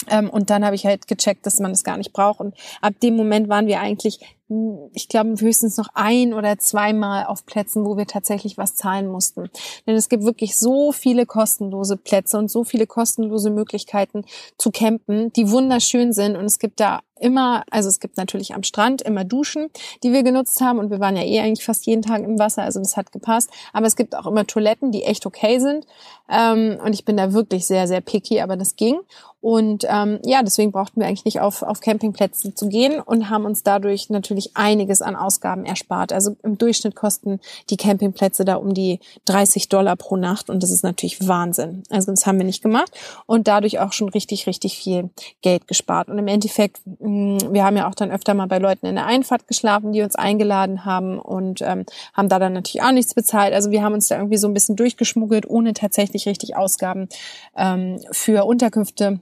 Ähm, 0.07 0.29
und 0.29 0.49
dann 0.49 0.65
habe 0.65 0.75
ich 0.75 0.85
halt 0.85 1.07
gecheckt, 1.07 1.45
dass 1.45 1.59
man 1.59 1.71
das 1.71 1.83
gar 1.83 1.97
nicht 1.97 2.13
braucht. 2.13 2.39
Und 2.39 2.55
ab 2.81 2.93
dem 3.01 3.15
Moment 3.15 3.49
waren 3.49 3.67
wir 3.67 3.79
eigentlich 3.79 4.19
ich 4.93 5.07
glaube, 5.07 5.35
höchstens 5.39 5.77
noch 5.77 5.89
ein 5.93 6.33
oder 6.33 6.57
zweimal 6.57 7.25
auf 7.25 7.45
Plätzen, 7.45 7.85
wo 7.85 7.97
wir 7.97 8.07
tatsächlich 8.07 8.57
was 8.57 8.75
zahlen 8.75 9.07
mussten. 9.07 9.49
Denn 9.85 9.95
es 9.95 10.09
gibt 10.09 10.23
wirklich 10.23 10.57
so 10.57 10.91
viele 10.91 11.27
kostenlose 11.27 11.97
Plätze 11.97 12.37
und 12.37 12.49
so 12.49 12.63
viele 12.63 12.87
kostenlose 12.87 13.51
Möglichkeiten 13.51 14.25
zu 14.57 14.71
campen, 14.71 15.31
die 15.33 15.51
wunderschön 15.51 16.13
sind. 16.13 16.35
Und 16.35 16.45
es 16.45 16.57
gibt 16.57 16.79
da 16.79 17.01
immer, 17.19 17.63
also 17.69 17.89
es 17.89 17.99
gibt 17.99 18.17
natürlich 18.17 18.55
am 18.55 18.63
Strand 18.63 19.01
immer 19.01 19.23
Duschen, 19.23 19.67
die 20.03 20.13
wir 20.13 20.23
genutzt 20.23 20.61
haben. 20.61 20.79
Und 20.79 20.89
wir 20.89 20.99
waren 20.99 21.15
ja 21.15 21.23
eh 21.23 21.39
eigentlich 21.39 21.65
fast 21.65 21.85
jeden 21.85 22.01
Tag 22.01 22.23
im 22.23 22.39
Wasser, 22.39 22.63
also 22.63 22.79
das 22.79 22.97
hat 22.97 23.11
gepasst. 23.11 23.49
Aber 23.73 23.85
es 23.85 23.95
gibt 23.95 24.15
auch 24.15 24.25
immer 24.25 24.47
Toiletten, 24.47 24.91
die 24.91 25.03
echt 25.03 25.25
okay 25.25 25.59
sind. 25.59 25.85
Ähm, 26.29 26.79
und 26.83 26.93
ich 26.93 27.05
bin 27.05 27.17
da 27.17 27.33
wirklich 27.33 27.65
sehr, 27.65 27.87
sehr 27.87 28.01
picky, 28.01 28.41
aber 28.41 28.57
das 28.57 28.75
ging. 28.75 28.99
Und 29.41 29.85
ähm, 29.87 30.19
ja, 30.25 30.43
deswegen 30.43 30.71
brauchten 30.71 30.99
wir 30.99 31.07
eigentlich 31.07 31.25
nicht 31.25 31.39
auf, 31.39 31.61
auf 31.61 31.79
Campingplätze 31.79 32.53
zu 32.53 32.67
gehen 32.67 32.99
und 32.99 33.29
haben 33.29 33.45
uns 33.45 33.63
dadurch 33.63 34.09
natürlich 34.09 34.38
natürlich 34.39 34.55
einiges 34.55 35.01
an 35.01 35.15
Ausgaben 35.15 35.65
erspart. 35.65 36.13
Also 36.13 36.35
im 36.43 36.57
Durchschnitt 36.57 36.95
kosten 36.95 37.39
die 37.69 37.77
Campingplätze 37.77 38.45
da 38.45 38.55
um 38.55 38.73
die 38.73 38.99
30 39.25 39.69
Dollar 39.69 39.95
pro 39.95 40.15
Nacht 40.15 40.49
und 40.49 40.63
das 40.63 40.71
ist 40.71 40.83
natürlich 40.83 41.27
Wahnsinn. 41.27 41.83
Also 41.89 42.11
das 42.11 42.25
haben 42.25 42.37
wir 42.37 42.45
nicht 42.45 42.61
gemacht 42.61 42.91
und 43.25 43.47
dadurch 43.47 43.79
auch 43.79 43.93
schon 43.93 44.09
richtig, 44.09 44.47
richtig 44.47 44.77
viel 44.77 45.09
Geld 45.41 45.67
gespart. 45.67 46.09
Und 46.09 46.17
im 46.17 46.27
Endeffekt, 46.27 46.81
mm, 46.85 47.37
wir 47.51 47.63
haben 47.63 47.77
ja 47.77 47.87
auch 47.87 47.95
dann 47.95 48.11
öfter 48.11 48.33
mal 48.33 48.47
bei 48.47 48.59
Leuten 48.59 48.85
in 48.85 48.95
der 48.95 49.05
Einfahrt 49.05 49.47
geschlafen, 49.47 49.91
die 49.91 50.01
uns 50.01 50.15
eingeladen 50.15 50.85
haben 50.85 51.19
und 51.19 51.61
ähm, 51.61 51.85
haben 52.13 52.29
da 52.29 52.39
dann 52.39 52.53
natürlich 52.53 52.83
auch 52.83 52.91
nichts 52.91 53.13
bezahlt. 53.13 53.53
Also 53.53 53.71
wir 53.71 53.83
haben 53.83 53.93
uns 53.93 54.07
da 54.07 54.15
irgendwie 54.15 54.37
so 54.37 54.47
ein 54.47 54.53
bisschen 54.53 54.75
durchgeschmuggelt, 54.75 55.49
ohne 55.49 55.73
tatsächlich 55.73 56.27
richtig 56.27 56.55
Ausgaben 56.55 57.09
ähm, 57.57 57.99
für 58.11 58.45
Unterkünfte 58.45 59.19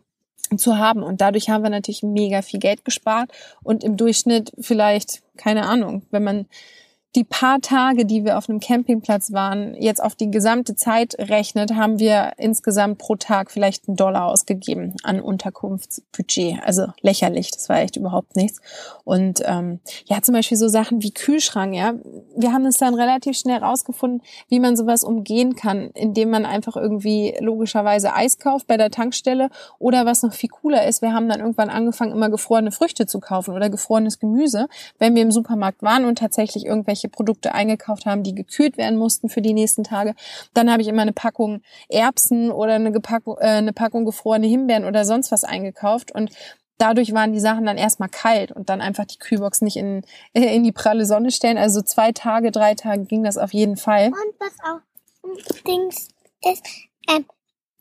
zu 0.55 0.77
haben. 0.77 1.03
Und 1.03 1.21
dadurch 1.21 1.49
haben 1.49 1.63
wir 1.63 1.69
natürlich 1.69 2.03
mega 2.03 2.41
viel 2.41 2.59
Geld 2.59 2.85
gespart 2.85 3.31
und 3.63 3.83
im 3.83 3.97
Durchschnitt 3.97 4.51
vielleicht, 4.59 5.21
keine 5.35 5.67
Ahnung, 5.67 6.03
wenn 6.11 6.23
man 6.23 6.45
die 7.15 7.23
paar 7.23 7.61
Tage, 7.61 8.05
die 8.05 8.25
wir 8.25 8.37
auf 8.37 8.49
einem 8.49 8.59
Campingplatz 8.59 9.31
waren, 9.31 9.73
jetzt 9.75 10.03
auf 10.03 10.15
die 10.15 10.29
gesamte 10.29 10.75
Zeit 10.75 11.15
rechnet, 11.17 11.73
haben 11.73 11.99
wir 11.99 12.33
insgesamt 12.37 12.99
pro 12.99 13.15
Tag 13.15 13.49
vielleicht 13.49 13.87
einen 13.87 13.97
Dollar 13.97 14.25
ausgegeben 14.25 14.95
an 15.03 15.21
Unterkunftsbudget. 15.21 16.59
Also 16.63 16.87
lächerlich, 17.01 17.51
das 17.51 17.69
war 17.69 17.79
echt 17.79 17.95
überhaupt 17.95 18.35
nichts. 18.35 18.61
Und 19.03 19.41
ähm, 19.45 19.79
ja, 20.05 20.21
zum 20.21 20.35
Beispiel 20.35 20.57
so 20.57 20.67
Sachen 20.67 21.01
wie 21.01 21.11
Kühlschrank, 21.11 21.73
ja. 21.73 21.93
Wir 22.35 22.53
haben 22.53 22.65
es 22.65 22.77
dann 22.77 22.93
relativ 22.93 23.37
schnell 23.37 23.63
rausgefunden, 23.63 24.21
wie 24.49 24.59
man 24.59 24.75
sowas 24.75 25.03
umgehen 25.03 25.55
kann, 25.55 25.89
indem 25.95 26.29
man 26.29 26.45
einfach 26.45 26.75
irgendwie 26.75 27.35
logischerweise 27.39 28.13
Eis 28.13 28.37
kauft 28.37 28.67
bei 28.67 28.77
der 28.77 28.91
Tankstelle 28.91 29.49
oder 29.79 30.05
was 30.05 30.21
noch 30.23 30.33
viel 30.33 30.49
cooler 30.49 30.85
ist, 30.85 31.01
wir 31.01 31.13
haben 31.13 31.29
dann 31.29 31.39
irgendwann 31.39 31.69
angefangen, 31.69 32.11
immer 32.11 32.29
gefrorene 32.29 32.71
Früchte 32.71 33.05
zu 33.05 33.19
kaufen 33.19 33.55
oder 33.55 33.69
gefrorenes 33.69 34.19
Gemüse, 34.19 34.67
wenn 34.99 35.15
wir 35.15 35.21
im 35.21 35.31
Supermarkt 35.31 35.81
waren 35.81 36.05
und 36.05 36.19
tatsächlich 36.19 36.65
irgendwelche 36.65 36.96
irgendwelche 36.97 37.09
Produkte 37.09 37.53
eingekauft 37.53 38.05
haben, 38.05 38.23
die 38.23 38.35
gekühlt 38.35 38.77
werden 38.77 38.97
mussten 38.97 39.29
für 39.29 39.41
die 39.41 39.53
nächsten 39.53 39.83
Tage. 39.83 40.15
Dann 40.53 40.71
habe 40.71 40.81
ich 40.81 40.87
immer 40.87 41.03
eine 41.03 41.13
Packung 41.13 41.61
Erbsen 41.89 42.51
oder 42.51 42.73
eine, 42.73 42.91
Gepackung, 42.91 43.37
äh, 43.39 43.57
eine 43.57 43.73
Packung 43.73 44.05
gefrorene 44.05 44.47
Himbeeren 44.47 44.85
oder 44.85 45.05
sonst 45.05 45.31
was 45.31 45.43
eingekauft 45.43 46.11
und 46.11 46.31
dadurch 46.77 47.13
waren 47.13 47.33
die 47.33 47.39
Sachen 47.39 47.65
dann 47.65 47.77
erstmal 47.77 48.09
kalt 48.09 48.51
und 48.51 48.69
dann 48.69 48.81
einfach 48.81 49.05
die 49.05 49.17
Kühlbox 49.17 49.61
nicht 49.61 49.77
in, 49.77 50.03
in 50.33 50.63
die 50.63 50.71
pralle 50.71 51.05
Sonne 51.05 51.31
stellen. 51.31 51.57
Also 51.57 51.81
zwei 51.81 52.11
Tage, 52.11 52.51
drei 52.51 52.75
Tage 52.75 53.05
ging 53.05 53.23
das 53.23 53.37
auf 53.37 53.53
jeden 53.53 53.77
Fall. 53.77 54.07
Und 54.07 54.35
was 54.39 54.53
auch 54.63 55.63
Dings 55.67 56.09
ist, 56.43 56.63
ähm, 57.09 57.25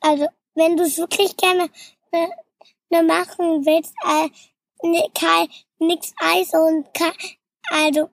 also 0.01 0.27
wenn 0.55 0.77
du 0.77 0.85
es 0.85 0.99
wirklich 0.99 1.37
gerne 1.37 1.69
äh, 2.13 2.29
ne 2.91 3.03
machen 3.03 3.65
willst, 3.67 3.93
äh, 4.05 4.29
ne, 4.87 5.11
Eis 6.19 6.53
und 6.55 6.87
also 7.71 8.09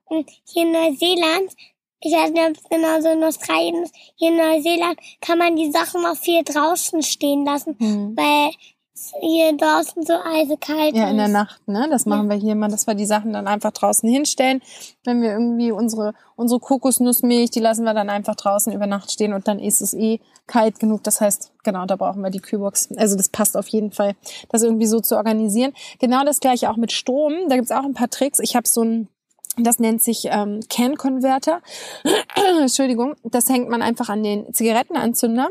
hier 0.46 0.64
in 0.64 0.72
Neuseeland, 0.72 1.52
ich 2.00 2.14
weiß 2.14 2.32
nicht, 2.32 2.44
ob 2.44 2.58
es 2.58 2.70
genauso 2.70 3.10
in 3.10 3.24
Australien 3.24 3.84
ist, 3.84 3.96
hier 4.16 4.30
in 4.30 4.38
Neuseeland 4.38 5.00
kann 5.22 5.38
man 5.38 5.56
die 5.56 5.72
Sachen 5.72 6.06
auch 6.06 6.18
viel 6.18 6.44
draußen 6.44 7.02
stehen 7.02 7.46
lassen, 7.46 7.76
mhm. 7.80 8.18
weil 8.18 8.52
hier 9.22 9.58
draußen 9.58 10.04
so 10.06 10.14
eisekalt 10.14 10.96
Ja, 10.96 11.10
in 11.10 11.18
der 11.18 11.28
Nacht, 11.28 11.68
ne? 11.68 11.88
Das 11.90 12.06
machen 12.06 12.30
ja. 12.30 12.36
wir 12.36 12.42
hier 12.42 12.52
immer, 12.52 12.68
dass 12.68 12.86
wir 12.86 12.94
die 12.94 13.08
Sachen 13.08 13.34
dann 13.34 13.48
einfach 13.48 13.72
draußen 13.72 14.08
hinstellen. 14.08 14.62
Wenn 15.04 15.22
wir 15.22 15.32
irgendwie 15.32 15.72
unsere, 15.72 16.14
unsere 16.36 16.60
Kokosnussmilch, 16.60 17.50
die 17.50 17.60
lassen 17.60 17.86
wir 17.86 17.96
dann 17.96 18.12
einfach 18.12 18.36
draußen 18.36 18.72
über 18.72 18.86
Nacht 18.86 19.12
stehen 19.12 19.34
und 19.34 19.48
dann 19.48 19.58
ist 19.58 19.82
es 19.82 19.94
eh 19.96 20.20
kalt 20.46 20.80
genug. 20.80 21.04
Das 21.04 21.22
heißt, 21.22 21.54
genau, 21.64 21.86
da 21.86 21.96
brauchen 21.96 22.22
wir 22.22 22.30
die 22.30 22.40
Kühlbox. 22.40 22.90
Also 22.96 23.16
das 23.16 23.30
passt 23.30 23.58
auf 23.58 23.68
jeden 23.70 23.92
Fall, 23.92 24.16
das 24.50 24.62
irgendwie 24.62 24.88
so 24.88 25.00
zu 25.00 25.16
organisieren. 25.16 25.74
Genau 26.00 26.24
das 26.24 26.40
gleiche 26.40 26.70
auch 26.70 26.78
mit 26.78 26.92
Strom. 26.92 27.34
Da 27.50 27.56
gibt's 27.56 27.72
auch 27.72 27.86
ein 27.86 27.96
paar 27.96 28.10
Tricks. 28.10 28.40
Ich 28.40 28.56
habe 28.56 28.68
so 28.68 28.84
ein 28.84 29.08
das 29.58 29.80
nennt 29.80 30.02
sich 30.02 30.28
ähm, 30.30 30.62
Can-Converter. 30.70 31.62
Entschuldigung. 32.60 33.16
Das 33.24 33.50
hängt 33.50 33.70
man 33.70 33.82
einfach 33.82 34.10
an 34.10 34.24
den 34.24 34.54
Zigarettenanzünder. 34.54 35.50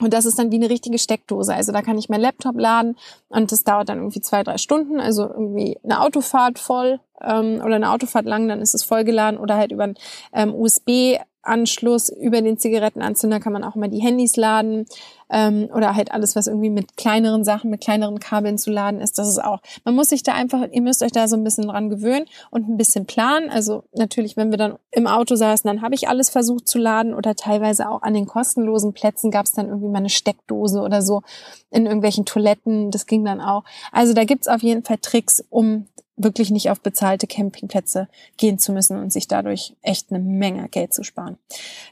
Und 0.00 0.12
das 0.14 0.26
ist 0.26 0.38
dann 0.38 0.52
wie 0.52 0.56
eine 0.56 0.70
richtige 0.70 0.98
Steckdose. 0.98 1.52
Also 1.52 1.72
da 1.72 1.82
kann 1.82 1.98
ich 1.98 2.08
mein 2.08 2.20
Laptop 2.20 2.58
laden 2.58 2.96
und 3.28 3.50
das 3.50 3.64
dauert 3.64 3.88
dann 3.88 3.98
irgendwie 3.98 4.20
zwei, 4.20 4.44
drei 4.44 4.56
Stunden. 4.58 5.00
Also 5.00 5.22
irgendwie 5.24 5.76
eine 5.82 6.00
Autofahrt 6.00 6.58
voll 6.58 7.00
ähm, 7.20 7.60
oder 7.64 7.76
eine 7.76 7.90
Autofahrt 7.90 8.26
lang, 8.26 8.46
dann 8.48 8.60
ist 8.60 8.74
es 8.74 8.84
vollgeladen 8.84 9.40
oder 9.40 9.56
halt 9.56 9.72
über 9.72 9.84
ein 9.84 9.98
ähm, 10.32 10.54
USB 10.54 11.18
Anschluss 11.42 12.08
über 12.08 12.42
den 12.42 12.58
Zigarettenanzünder 12.58 13.40
kann 13.40 13.52
man 13.52 13.64
auch 13.64 13.76
immer 13.76 13.88
die 13.88 14.00
Handys 14.00 14.36
laden 14.36 14.86
ähm, 15.30 15.68
oder 15.74 15.94
halt 15.94 16.12
alles, 16.12 16.36
was 16.36 16.46
irgendwie 16.46 16.70
mit 16.70 16.96
kleineren 16.96 17.44
Sachen, 17.44 17.70
mit 17.70 17.80
kleineren 17.80 18.18
Kabeln 18.18 18.58
zu 18.58 18.70
laden 18.70 19.00
ist. 19.00 19.18
Das 19.18 19.28
ist 19.28 19.42
auch. 19.42 19.60
Man 19.84 19.94
muss 19.94 20.08
sich 20.08 20.22
da 20.22 20.34
einfach, 20.34 20.66
ihr 20.70 20.82
müsst 20.82 21.02
euch 21.02 21.12
da 21.12 21.28
so 21.28 21.36
ein 21.36 21.44
bisschen 21.44 21.68
dran 21.68 21.90
gewöhnen 21.90 22.26
und 22.50 22.68
ein 22.68 22.76
bisschen 22.76 23.06
planen. 23.06 23.50
Also 23.50 23.84
natürlich, 23.92 24.36
wenn 24.36 24.50
wir 24.50 24.58
dann 24.58 24.76
im 24.90 25.06
Auto 25.06 25.34
saßen, 25.34 25.66
dann 25.68 25.82
habe 25.82 25.94
ich 25.94 26.08
alles 26.08 26.30
versucht 26.30 26.68
zu 26.68 26.78
laden 26.78 27.14
oder 27.14 27.34
teilweise 27.34 27.88
auch 27.88 28.02
an 28.02 28.14
den 28.14 28.26
kostenlosen 28.26 28.92
Plätzen 28.92 29.30
gab 29.30 29.46
es 29.46 29.52
dann 29.52 29.68
irgendwie 29.68 29.88
mal 29.88 29.98
eine 29.98 30.10
Steckdose 30.10 30.80
oder 30.80 31.02
so 31.02 31.22
in 31.70 31.86
irgendwelchen 31.86 32.24
Toiletten. 32.24 32.90
Das 32.90 33.06
ging 33.06 33.24
dann 33.24 33.40
auch. 33.40 33.64
Also 33.92 34.14
da 34.14 34.24
gibt's 34.24 34.48
auf 34.48 34.62
jeden 34.62 34.82
Fall 34.82 34.98
Tricks, 34.98 35.44
um 35.50 35.86
wirklich 36.18 36.50
nicht 36.50 36.70
auf 36.70 36.80
bezahlte 36.80 37.26
Campingplätze 37.26 38.08
gehen 38.36 38.58
zu 38.58 38.72
müssen 38.72 38.98
und 38.98 39.12
sich 39.12 39.28
dadurch 39.28 39.74
echt 39.82 40.10
eine 40.10 40.18
Menge 40.18 40.68
Geld 40.68 40.92
zu 40.92 41.02
sparen. 41.04 41.38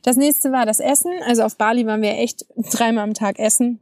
Das 0.03 0.17
nächste 0.17 0.53
war 0.53 0.67
das 0.67 0.81
Essen. 0.81 1.13
Also 1.27 1.43
auf 1.43 1.57
Bali 1.57 1.87
waren 1.87 2.03
wir 2.03 2.13
echt 2.13 2.47
dreimal 2.57 3.05
am 3.05 3.15
Tag 3.15 3.39
essen. 3.39 3.81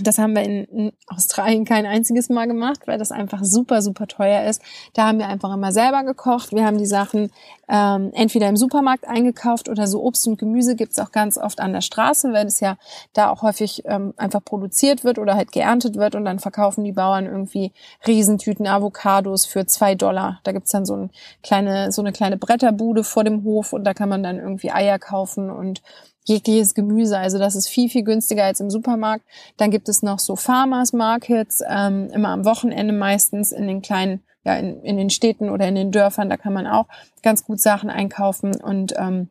Das 0.00 0.16
haben 0.16 0.34
wir 0.34 0.42
in, 0.42 0.92
Australien 1.06 1.66
kein 1.66 1.84
einziges 1.84 2.30
Mal 2.30 2.46
gemacht, 2.46 2.80
weil 2.86 2.98
das 2.98 3.12
einfach 3.12 3.44
super, 3.44 3.82
super 3.82 4.06
teuer 4.06 4.48
ist. 4.48 4.62
Da 4.94 5.06
haben 5.06 5.18
wir 5.18 5.28
einfach 5.28 5.52
immer 5.52 5.70
selber 5.70 6.02
gekocht. 6.02 6.52
Wir 6.52 6.64
haben 6.64 6.78
die 6.78 6.86
Sachen 6.86 7.30
ähm, 7.68 8.10
entweder 8.14 8.48
im 8.48 8.56
Supermarkt 8.56 9.06
eingekauft 9.06 9.68
oder 9.68 9.86
so 9.86 10.02
Obst 10.02 10.26
und 10.26 10.38
Gemüse 10.38 10.76
gibt's 10.76 10.98
auch 10.98 11.12
ganz 11.12 11.36
oft 11.36 11.60
an 11.60 11.74
der 11.74 11.82
Straße, 11.82 12.32
weil 12.32 12.46
es 12.46 12.60
ja 12.60 12.78
da 13.12 13.28
auch 13.28 13.42
häufig 13.42 13.82
ähm, 13.84 14.14
einfach 14.16 14.42
produziert 14.42 15.04
wird 15.04 15.18
oder 15.18 15.34
halt 15.34 15.52
geerntet 15.52 15.96
wird 15.96 16.14
und 16.14 16.24
dann 16.24 16.38
verkaufen 16.38 16.84
die 16.84 16.92
Bauern 16.92 17.26
irgendwie 17.26 17.72
Riesentüten 18.06 18.66
Avocados 18.66 19.44
für 19.44 19.66
zwei 19.66 19.94
Dollar. 19.94 20.40
Da 20.44 20.52
gibt's 20.52 20.70
dann 20.70 20.86
so, 20.86 20.96
ein 20.96 21.10
kleine, 21.42 21.92
so 21.92 22.00
eine 22.00 22.12
kleine 22.12 22.38
Bretterbude 22.38 23.04
vor 23.04 23.24
dem 23.24 23.44
Hof 23.44 23.74
und 23.74 23.84
da 23.84 23.92
kann 23.92 24.08
man 24.08 24.22
dann 24.22 24.38
irgendwie 24.38 24.70
Eier 24.70 24.98
kaufen 24.98 25.50
und 25.50 25.82
jegliches 26.24 26.74
Gemüse. 26.74 27.18
Also 27.18 27.38
das 27.38 27.54
ist 27.54 27.68
viel, 27.68 27.88
viel 27.88 28.04
günstiger 28.04 28.44
als 28.44 28.60
im 28.60 28.70
Supermarkt. 28.70 29.24
Dann 29.56 29.70
gibt 29.70 29.88
es 29.88 30.02
noch 30.02 30.18
so 30.18 30.36
Farmers 30.36 30.92
Markets, 30.92 31.62
ähm, 31.68 32.08
immer 32.12 32.28
am 32.28 32.44
Wochenende 32.44 32.92
meistens 32.92 33.52
in 33.52 33.66
den 33.66 33.82
kleinen, 33.82 34.22
ja, 34.44 34.56
in, 34.56 34.82
in 34.82 34.96
den 34.96 35.10
Städten 35.10 35.50
oder 35.50 35.66
in 35.66 35.74
den 35.74 35.92
Dörfern. 35.92 36.30
Da 36.30 36.36
kann 36.36 36.52
man 36.52 36.66
auch 36.66 36.86
ganz 37.22 37.44
gut 37.44 37.60
Sachen 37.60 37.90
einkaufen 37.90 38.54
und 38.60 38.94
ähm, 38.96 39.28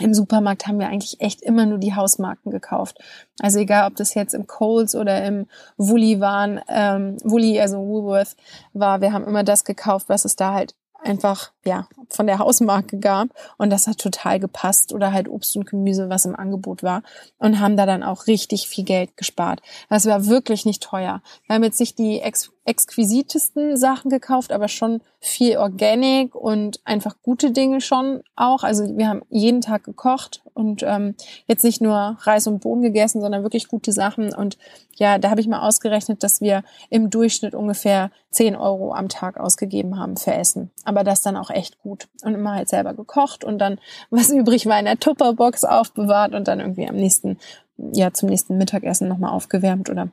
im 0.00 0.14
Supermarkt 0.14 0.66
haben 0.66 0.78
wir 0.78 0.88
eigentlich 0.88 1.20
echt 1.20 1.42
immer 1.42 1.66
nur 1.66 1.78
die 1.78 1.94
Hausmarken 1.94 2.52
gekauft. 2.52 2.98
Also 3.40 3.58
egal, 3.58 3.88
ob 3.88 3.96
das 3.96 4.14
jetzt 4.14 4.34
im 4.34 4.46
Coles 4.46 4.94
oder 4.94 5.24
im 5.24 5.46
Woolly 5.76 6.20
waren, 6.20 6.60
ähm, 6.68 7.16
Woolly, 7.24 7.60
also 7.60 7.78
Woolworth 7.78 8.36
war, 8.72 9.00
wir 9.00 9.12
haben 9.12 9.24
immer 9.24 9.42
das 9.42 9.64
gekauft, 9.64 10.08
was 10.08 10.24
es 10.24 10.36
da 10.36 10.54
halt 10.54 10.74
einfach 11.02 11.52
ja 11.64 11.88
von 12.10 12.26
der 12.26 12.38
Hausmarke 12.38 12.98
gab 12.98 13.28
und 13.56 13.70
das 13.70 13.86
hat 13.86 13.98
total 13.98 14.40
gepasst 14.40 14.92
oder 14.92 15.12
halt 15.12 15.28
Obst 15.28 15.56
und 15.56 15.66
Gemüse, 15.66 16.08
was 16.08 16.24
im 16.24 16.34
Angebot 16.34 16.82
war 16.82 17.02
und 17.38 17.60
haben 17.60 17.76
da 17.76 17.86
dann 17.86 18.02
auch 18.02 18.26
richtig 18.26 18.68
viel 18.68 18.84
Geld 18.84 19.16
gespart. 19.16 19.60
Das 19.88 20.06
war 20.06 20.26
wirklich 20.26 20.64
nicht 20.64 20.82
teuer. 20.82 21.22
Wir 21.46 21.54
haben 21.54 21.64
jetzt 21.64 21.80
nicht 21.80 21.98
die 21.98 22.20
ex 22.20 22.50
exquisitesten 22.68 23.78
Sachen 23.78 24.10
gekauft, 24.10 24.52
aber 24.52 24.68
schon 24.68 25.00
viel 25.20 25.56
Organic 25.56 26.34
und 26.34 26.80
einfach 26.84 27.16
gute 27.22 27.50
Dinge 27.50 27.80
schon 27.80 28.22
auch. 28.36 28.62
Also 28.62 28.96
wir 28.96 29.08
haben 29.08 29.22
jeden 29.30 29.62
Tag 29.62 29.84
gekocht 29.84 30.42
und 30.52 30.82
ähm, 30.82 31.14
jetzt 31.46 31.64
nicht 31.64 31.80
nur 31.80 32.18
Reis 32.20 32.46
und 32.46 32.60
Bohnen 32.60 32.82
gegessen, 32.82 33.22
sondern 33.22 33.42
wirklich 33.42 33.68
gute 33.68 33.92
Sachen. 33.92 34.34
Und 34.34 34.58
ja, 34.96 35.18
da 35.18 35.30
habe 35.30 35.40
ich 35.40 35.48
mal 35.48 35.66
ausgerechnet, 35.66 36.22
dass 36.22 36.42
wir 36.42 36.62
im 36.90 37.08
Durchschnitt 37.08 37.54
ungefähr 37.54 38.10
10 38.32 38.54
Euro 38.54 38.92
am 38.92 39.08
Tag 39.08 39.40
ausgegeben 39.40 39.98
haben 39.98 40.18
für 40.18 40.34
Essen. 40.34 40.70
Aber 40.84 41.04
das 41.04 41.22
dann 41.22 41.38
auch 41.38 41.50
echt 41.50 41.80
gut. 41.80 42.08
Und 42.22 42.34
immer 42.34 42.52
halt 42.52 42.68
selber 42.68 42.92
gekocht 42.92 43.44
und 43.44 43.58
dann, 43.58 43.78
was 44.10 44.30
übrig 44.30 44.66
war, 44.66 44.78
in 44.78 44.84
der 44.84 45.00
Tupperbox 45.00 45.64
aufbewahrt 45.64 46.34
und 46.34 46.46
dann 46.46 46.60
irgendwie 46.60 46.86
am 46.86 46.96
nächsten, 46.96 47.38
ja, 47.78 48.12
zum 48.12 48.28
nächsten 48.28 48.58
Mittagessen 48.58 49.08
nochmal 49.08 49.32
aufgewärmt 49.32 49.88
oder 49.88 50.08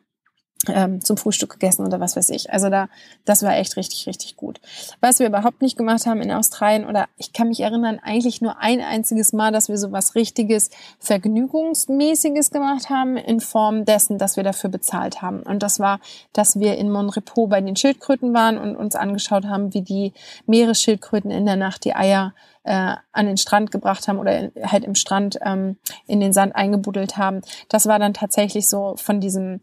ähm, 0.70 1.02
zum 1.02 1.18
Frühstück 1.18 1.52
gegessen 1.52 1.86
oder 1.86 2.00
was 2.00 2.16
weiß 2.16 2.30
ich. 2.30 2.52
Also 2.52 2.70
da, 2.70 2.90
das 3.26 3.44
war 3.44 3.56
echt 3.56 3.78
richtig, 3.78 4.08
richtig 4.08 4.36
gut. 4.36 4.60
Was 5.02 5.20
wir 5.20 5.28
überhaupt 5.28 5.62
nicht 5.62 5.78
gemacht 5.78 6.06
haben 6.06 6.22
in 6.22 6.32
Australien 6.32 6.86
oder 6.86 7.08
ich 7.18 7.34
kann 7.34 7.50
mich 7.50 7.62
erinnern, 7.62 8.00
eigentlich 8.02 8.42
nur 8.42 8.60
ein 8.60 8.82
einziges 8.82 9.34
Mal, 9.34 9.52
dass 9.52 9.70
wir 9.70 9.78
so 9.78 9.92
was 9.92 10.16
richtiges 10.16 10.70
Vergnügungsmäßiges 11.00 12.52
gemacht 12.52 12.90
haben 12.90 13.18
in 13.18 13.40
Form 13.40 13.86
dessen, 13.86 14.18
dass 14.18 14.38
wir 14.38 14.44
dafür 14.44 14.70
bezahlt 14.70 15.22
haben. 15.22 15.42
Und 15.42 15.64
das 15.64 15.80
war, 15.80 16.00
dass 16.34 16.60
wir 16.60 16.78
in 16.78 16.92
Monrepo 16.92 17.48
bei 17.48 17.62
den 17.62 17.76
Schildkröten 17.76 18.34
waren 18.34 18.58
und 18.58 18.76
uns 18.76 18.96
angeschaut 18.96 19.46
haben, 19.46 19.74
wie 19.74 19.82
die 19.82 20.14
Meeresschildkröten 20.46 21.32
in 21.32 21.46
der 21.46 21.56
Nacht 21.56 21.86
die 21.86 21.96
Eier 21.96 22.34
äh, 22.66 22.96
an 23.12 23.28
den 23.28 23.38
Strand 23.38 23.72
gebracht 23.72 24.08
haben 24.08 24.20
oder 24.20 24.52
halt 24.64 24.84
im 24.84 24.96
Strand 24.96 25.38
ähm, 25.42 25.78
in 26.08 26.20
den 26.20 26.34
Sand 26.34 26.56
eingebuddelt 26.56 27.18
haben. 27.18 27.42
Das 27.70 27.86
war 27.86 28.00
dann 28.00 28.14
tatsächlich 28.14 28.68
so 28.68 28.96
von 28.98 29.22
diesem 29.22 29.62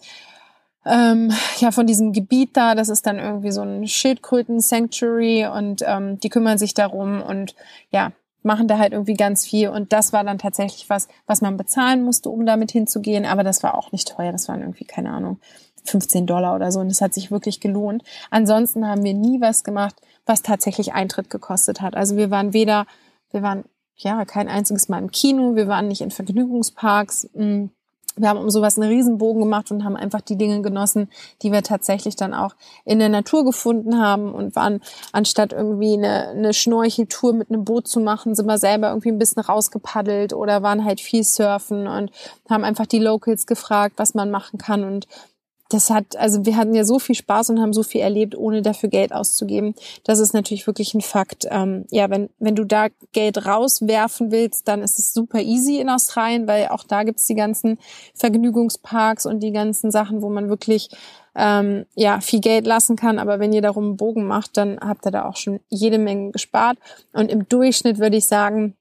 ähm, 0.84 1.32
ja 1.58 1.70
von 1.70 1.86
diesem 1.86 2.12
Gebiet 2.12 2.56
da. 2.56 2.74
Das 2.74 2.88
ist 2.88 3.06
dann 3.06 3.18
irgendwie 3.18 3.52
so 3.52 3.62
ein 3.62 3.86
Schildkröten-Sanctuary 3.86 5.46
und 5.46 5.82
ähm, 5.86 6.18
die 6.20 6.28
kümmern 6.28 6.58
sich 6.58 6.74
darum 6.74 7.22
und 7.22 7.54
ja, 7.90 8.12
machen 8.42 8.68
da 8.68 8.78
halt 8.78 8.92
irgendwie 8.92 9.14
ganz 9.14 9.44
viel. 9.46 9.68
Und 9.68 9.92
das 9.92 10.12
war 10.12 10.24
dann 10.24 10.38
tatsächlich 10.38 10.90
was, 10.90 11.08
was 11.26 11.40
man 11.40 11.56
bezahlen 11.56 12.02
musste, 12.02 12.28
um 12.28 12.44
damit 12.46 12.72
hinzugehen. 12.72 13.24
Aber 13.24 13.44
das 13.44 13.62
war 13.62 13.76
auch 13.76 13.92
nicht 13.92 14.08
teuer. 14.08 14.32
Das 14.32 14.48
waren 14.48 14.60
irgendwie, 14.60 14.84
keine 14.84 15.10
Ahnung, 15.10 15.38
15 15.84 16.26
Dollar 16.26 16.54
oder 16.54 16.72
so. 16.72 16.80
Und 16.80 16.88
das 16.88 17.00
hat 17.00 17.14
sich 17.14 17.30
wirklich 17.30 17.60
gelohnt. 17.60 18.02
Ansonsten 18.30 18.86
haben 18.86 19.04
wir 19.04 19.14
nie 19.14 19.40
was 19.40 19.64
gemacht, 19.64 19.96
was 20.26 20.42
tatsächlich 20.42 20.92
Eintritt 20.92 21.30
gekostet 21.30 21.80
hat. 21.80 21.96
Also 21.96 22.16
wir 22.16 22.30
waren 22.30 22.52
weder, 22.52 22.86
wir 23.30 23.42
waren 23.42 23.64
ja 23.96 24.24
kein 24.24 24.48
einziges 24.48 24.88
Mal 24.88 24.98
im 24.98 25.10
Kino, 25.10 25.54
wir 25.54 25.68
waren 25.68 25.88
nicht 25.88 26.00
in 26.00 26.10
Vergnügungsparks. 26.10 27.30
Mh, 27.34 27.44
mm, 27.44 27.70
wir 28.16 28.28
haben 28.28 28.38
um 28.38 28.50
sowas 28.50 28.78
einen 28.78 28.90
Riesenbogen 28.90 29.42
gemacht 29.42 29.70
und 29.70 29.84
haben 29.84 29.96
einfach 29.96 30.20
die 30.20 30.36
Dinge 30.36 30.62
genossen, 30.62 31.08
die 31.42 31.52
wir 31.52 31.62
tatsächlich 31.62 32.16
dann 32.16 32.34
auch 32.34 32.54
in 32.84 32.98
der 32.98 33.08
Natur 33.08 33.44
gefunden 33.44 34.00
haben 34.00 34.32
und 34.32 34.54
waren, 34.56 34.80
anstatt 35.12 35.52
irgendwie 35.52 35.94
eine, 35.94 36.28
eine 36.28 36.52
Schnorcheltour 36.52 37.32
mit 37.32 37.50
einem 37.50 37.64
Boot 37.64 37.88
zu 37.88 38.00
machen, 38.00 38.34
sind 38.34 38.46
wir 38.46 38.58
selber 38.58 38.88
irgendwie 38.88 39.10
ein 39.10 39.18
bisschen 39.18 39.42
rausgepaddelt 39.42 40.32
oder 40.32 40.62
waren 40.62 40.84
halt 40.84 41.00
viel 41.00 41.24
surfen 41.24 41.86
und 41.86 42.10
haben 42.48 42.64
einfach 42.64 42.86
die 42.86 42.98
Locals 42.98 43.46
gefragt, 43.46 43.94
was 43.96 44.14
man 44.14 44.30
machen 44.30 44.58
kann 44.58 44.84
und 44.84 45.06
das 45.72 45.90
hat, 45.90 46.16
also 46.16 46.44
wir 46.44 46.56
hatten 46.56 46.74
ja 46.74 46.84
so 46.84 46.98
viel 46.98 47.14
Spaß 47.14 47.50
und 47.50 47.60
haben 47.60 47.72
so 47.72 47.82
viel 47.82 48.00
erlebt, 48.00 48.36
ohne 48.36 48.62
dafür 48.62 48.88
Geld 48.88 49.12
auszugeben. 49.12 49.74
Das 50.04 50.18
ist 50.18 50.34
natürlich 50.34 50.66
wirklich 50.66 50.94
ein 50.94 51.00
Fakt. 51.00 51.46
Ähm, 51.50 51.86
ja, 51.90 52.10
wenn, 52.10 52.30
wenn 52.38 52.54
du 52.54 52.64
da 52.64 52.88
Geld 53.12 53.46
rauswerfen 53.46 54.30
willst, 54.30 54.68
dann 54.68 54.82
ist 54.82 54.98
es 54.98 55.12
super 55.12 55.40
easy 55.40 55.78
in 55.78 55.88
Australien, 55.88 56.46
weil 56.46 56.68
auch 56.68 56.84
da 56.84 57.02
gibt's 57.04 57.26
die 57.26 57.34
ganzen 57.34 57.78
Vergnügungsparks 58.14 59.26
und 59.26 59.40
die 59.40 59.52
ganzen 59.52 59.90
Sachen, 59.90 60.22
wo 60.22 60.28
man 60.28 60.48
wirklich 60.48 60.90
ähm, 61.34 61.86
ja 61.94 62.20
viel 62.20 62.40
Geld 62.40 62.66
lassen 62.66 62.96
kann. 62.96 63.18
Aber 63.18 63.40
wenn 63.40 63.52
ihr 63.52 63.62
darum 63.62 63.84
einen 63.84 63.96
Bogen 63.96 64.26
macht, 64.26 64.56
dann 64.56 64.78
habt 64.80 65.06
ihr 65.06 65.12
da 65.12 65.28
auch 65.28 65.36
schon 65.36 65.60
jede 65.68 65.98
Menge 65.98 66.30
gespart. 66.30 66.78
Und 67.12 67.30
im 67.30 67.48
Durchschnitt 67.48 67.98
würde 67.98 68.16
ich 68.16 68.26
sagen, 68.26 68.76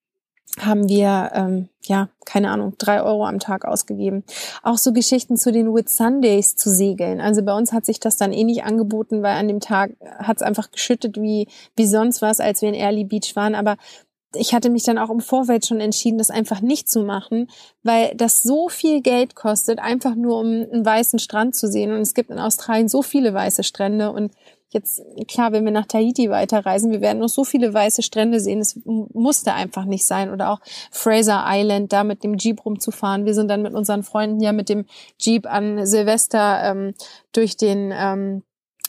haben 0.59 0.89
wir, 0.89 1.31
ähm, 1.33 1.69
ja, 1.83 2.09
keine 2.25 2.51
Ahnung, 2.51 2.73
drei 2.77 3.01
Euro 3.01 3.25
am 3.25 3.39
Tag 3.39 3.65
ausgegeben. 3.65 4.23
Auch 4.63 4.77
so 4.77 4.91
Geschichten 4.91 5.37
zu 5.37 5.51
den 5.51 5.73
Whit 5.73 5.89
Sundays 5.89 6.55
zu 6.55 6.69
segeln. 6.69 7.21
Also 7.21 7.41
bei 7.41 7.55
uns 7.55 7.71
hat 7.71 7.85
sich 7.85 7.99
das 7.99 8.17
dann 8.17 8.33
eh 8.33 8.43
nicht 8.43 8.63
angeboten, 8.63 9.23
weil 9.23 9.37
an 9.37 9.47
dem 9.47 9.59
Tag 9.59 9.91
hat 10.19 10.37
es 10.37 10.43
einfach 10.43 10.71
geschüttet 10.71 11.19
wie, 11.19 11.47
wie 11.75 11.85
sonst 11.85 12.21
was, 12.21 12.39
als 12.39 12.61
wir 12.61 12.69
in 12.69 12.75
Early 12.75 13.05
Beach 13.05 13.35
waren. 13.35 13.55
Aber 13.55 13.77
ich 14.35 14.53
hatte 14.53 14.69
mich 14.69 14.83
dann 14.83 14.97
auch 14.97 15.09
im 15.09 15.19
Vorfeld 15.19 15.65
schon 15.65 15.79
entschieden, 15.79 16.17
das 16.17 16.29
einfach 16.29 16.61
nicht 16.61 16.89
zu 16.89 17.01
machen, 17.01 17.49
weil 17.83 18.13
das 18.15 18.43
so 18.43 18.69
viel 18.69 19.01
Geld 19.01 19.35
kostet, 19.35 19.79
einfach 19.79 20.15
nur 20.15 20.39
um 20.39 20.47
einen 20.47 20.85
weißen 20.85 21.19
Strand 21.19 21.55
zu 21.55 21.67
sehen. 21.67 21.91
Und 21.91 22.01
es 22.01 22.13
gibt 22.13 22.29
in 22.29 22.39
Australien 22.39 22.87
so 22.87 23.01
viele 23.01 23.33
weiße 23.33 23.63
Strände 23.63 24.11
und 24.11 24.31
jetzt, 24.73 25.01
klar, 25.27 25.51
wenn 25.51 25.65
wir 25.65 25.71
nach 25.71 25.85
Tahiti 25.85 26.29
weiterreisen, 26.29 26.91
wir 26.91 27.01
werden 27.01 27.19
noch 27.19 27.29
so 27.29 27.43
viele 27.43 27.73
weiße 27.73 28.01
Strände 28.01 28.39
sehen. 28.39 28.59
Es 28.59 28.79
musste 28.85 29.53
einfach 29.53 29.85
nicht 29.85 30.05
sein. 30.05 30.31
Oder 30.31 30.51
auch 30.51 30.59
Fraser 30.91 31.43
Island, 31.47 31.93
da 31.93 32.03
mit 32.03 32.23
dem 32.23 32.37
Jeep 32.37 32.65
rumzufahren. 32.65 33.25
Wir 33.25 33.33
sind 33.33 33.49
dann 33.49 33.61
mit 33.61 33.73
unseren 33.73 34.03
Freunden 34.03 34.41
ja 34.41 34.51
mit 34.51 34.69
dem 34.69 34.85
Jeep 35.19 35.45
an 35.45 35.85
Silvester 35.85 36.61
ähm, 36.63 36.93
durch 37.33 37.57
den 37.57 37.93
ähm, 37.93 38.43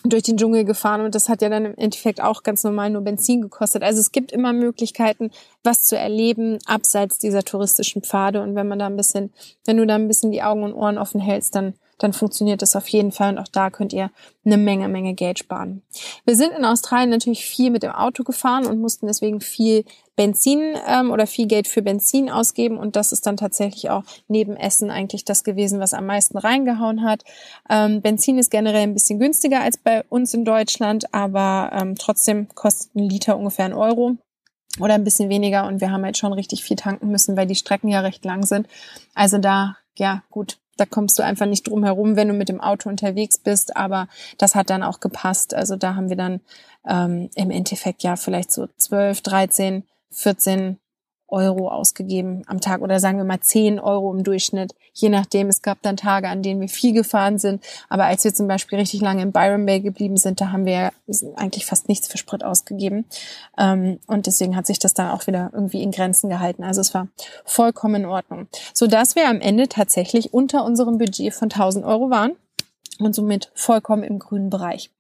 durch 0.05 0.25
den 0.25 0.37
Dschungel 0.37 0.65
gefahren 0.65 1.01
und 1.01 1.15
das 1.15 1.29
hat 1.29 1.43
ja 1.43 1.49
dann 1.49 1.65
im 1.65 1.77
Endeffekt 1.77 2.21
auch 2.21 2.43
ganz 2.43 2.65
normal 2.65 2.91
nur 2.91 3.03
Benzin 3.03 3.41
gekostet. 3.41 3.83
Also 3.83 4.01
es 4.01 4.11
gibt 4.11 4.33
immer 4.33 4.53
Möglichkeiten, 4.53 5.31
was 5.63 5.85
zu 5.85 5.97
erleben 5.97 6.59
abseits 6.67 7.19
dieser 7.19 7.45
touristischen 7.45 8.03
Pfade 8.03 8.43
und 8.43 8.55
wenn 8.55 8.67
man 8.67 8.81
da 8.81 8.87
ein 8.87 8.97
bisschen, 8.97 9.33
wenn 9.65 9.77
du 9.77 9.87
da 9.87 9.95
ein 9.95 10.09
bisschen 10.09 10.33
die 10.33 10.43
Augen 10.43 10.65
und 10.65 10.75
Ohren 10.75 10.99
offen 10.99 11.21
hältst, 11.21 11.55
dann 11.55 11.75
dann 12.03 12.13
funktioniert 12.13 12.63
das 12.63 12.77
auf 12.77 12.89
jeden 12.89 13.13
Fall 13.13 13.33
und 13.33 13.39
auch 13.39 13.49
da 13.49 13.71
könnt 13.71 13.93
ihr 13.93 14.11
eine 14.45 14.57
Menge, 14.57 14.89
Menge 14.89 15.15
Geld 15.15 15.39
sparen. 15.39 15.83
Wir 16.25 16.37
sind 16.37 16.53
in 16.53 16.65
Australien 16.65 17.11
natürlich 17.11 17.47
viel 17.47 17.71
mit 17.71 17.83
dem 17.83 17.93
Auto 17.93 18.25
gefahren 18.25 18.67
und 18.67 18.81
mussten 18.81 19.07
deswegen 19.07 19.41
viel 19.41 19.85
Benzin 20.17 20.77
ähm, 20.87 21.11
oder 21.11 21.27
viel 21.27 21.47
Geld 21.47 21.69
für 21.69 21.83
Benzin 21.83 22.31
ausgeben 22.31 22.77
und 22.77 22.97
das 22.97 23.13
ist 23.13 23.27
dann 23.27 23.37
tatsächlich 23.37 23.91
auch 23.91 24.05
neben 24.29 24.57
Essen 24.57 24.91
eigentlich 24.91 25.25
das 25.25 25.45
gewesen, 25.45 25.81
was 25.81 25.95
am 25.95 26.07
meisten 26.07 26.37
reingehauen 26.37 27.03
hat. 27.03 27.23
Ähm, 27.71 28.03
Benzin 28.03 28.39
ist 28.39 28.51
generell 28.51 28.83
ein 28.83 28.95
bisschen 28.95 29.19
günstiger 29.19 29.61
als 29.61 29.79
bei 29.79 30.05
uns 30.09 30.35
in 30.35 30.45
Deutschland, 30.45 31.15
aber 31.15 31.71
ähm, 31.73 31.95
trotzdem 31.95 32.49
kostet 32.55 32.95
ein 32.95 33.09
Liter 33.09 33.37
ungefähr 33.37 33.65
ein 33.65 33.75
Euro 33.75 34.17
oder 34.81 34.95
ein 34.95 35.05
bisschen 35.05 35.29
weniger 35.29 35.67
und 35.67 35.81
wir 35.81 35.91
haben 35.91 36.05
halt 36.05 36.17
schon 36.17 36.33
richtig 36.33 36.65
viel 36.65 36.77
tanken 36.77 37.09
müssen, 37.09 37.37
weil 37.37 37.47
die 37.47 37.55
Strecken 37.55 37.89
ja 37.89 38.01
recht 38.01 38.25
lang 38.25 38.45
sind. 38.45 38.67
Also 39.15 39.39
da, 39.39 39.77
ja 39.99 40.23
gut, 40.31 40.59
da 40.77 40.87
kommst 40.87 41.19
du 41.19 41.23
einfach 41.23 41.47
nicht 41.47 41.69
drum 41.69 41.85
herum, 41.85 42.17
wenn 42.17 42.29
du 42.29 42.35
mit 42.35 42.49
dem 42.49 42.61
Auto 42.61 42.89
unterwegs 42.89 43.39
bist. 43.39 43.77
Aber 43.77 44.09
das 44.39 44.55
hat 44.55 44.71
dann 44.71 44.83
auch 44.83 45.01
gepasst. 45.01 45.55
Also 45.55 45.77
da 45.77 45.95
haben 45.95 46.09
wir 46.09 46.17
dann 46.17 46.41
ähm, 46.87 47.31
im 47.35 47.51
Endeffekt 47.51 48.03
ja 48.03 48.17
vielleicht 48.17 48.51
so 48.51 48.67
12, 48.77 49.21
13, 49.21 49.85
14 50.11 50.79
Euro 51.33 51.69
ausgegeben 51.69 52.43
am 52.47 52.61
Tag 52.61 52.83
oder 52.83 53.01
sagen 53.01 53.19
wir 53.19 53.25
mal 53.25 53.41
10 53.41 53.81
Euro 53.81 54.13
im 54.15 54.23
Durchschnitt, 54.23 54.75
je 54.93 55.09
nachdem. 55.09 55.49
Es 55.49 55.63
gab 55.63 55.81
dann 55.83 55.97
Tage, 55.97 56.29
an 56.29 56.43
denen 56.43 56.61
wir 56.61 56.69
viel 56.69 56.93
gefahren 56.93 57.39
sind, 57.39 57.65
aber 57.89 58.05
als 58.05 58.25
wir 58.25 58.35
zum 58.35 58.47
Beispiel 58.47 58.79
richtig 58.79 59.01
lange 59.01 59.23
in 59.23 59.33
Byron 59.33 59.67
Bay 59.67 59.81
geblieben 59.81 60.17
sind, 60.17 60.41
da 60.41 60.53
haben 60.53 60.67
wir 60.67 60.93
eigentlich 61.37 61.67
fast 61.67 61.89
nichts 61.89 62.07
für 62.07 62.19
Sprit 62.19 62.45
ausgegeben 62.45 63.07
ähm, 63.59 63.99
und 64.07 64.27
deswegen 64.27 64.55
hat 64.55 64.67
sich 64.67 64.79
das 64.79 64.95
dann 64.95 65.11
auch 65.11 65.27
wieder 65.27 65.51
irgendwie 65.53 65.83
in 65.83 65.91
Grenzen 65.91 66.29
gehalten. 66.29 66.63
Also 66.63 66.81
es 66.81 66.95
war 66.95 67.09
vollkommen 67.45 68.03
in 68.03 68.07
Ordnung, 68.07 68.47
so 68.75 68.87
dass 68.87 69.17
wir 69.17 69.29
am 69.29 69.41
Ende 69.41 69.69
tatsächlich 69.69 70.33
unter 70.33 70.65
unserem 70.65 70.99
Budget 70.99 71.35
von 71.35 71.51
1000 71.51 71.85
Euro 71.85 72.11
waren 72.11 72.33
und 72.99 73.15
somit 73.15 73.51
vollkommen 73.55 74.03
im 74.03 74.19
grünen 74.19 74.51
Bereich. 74.51 74.91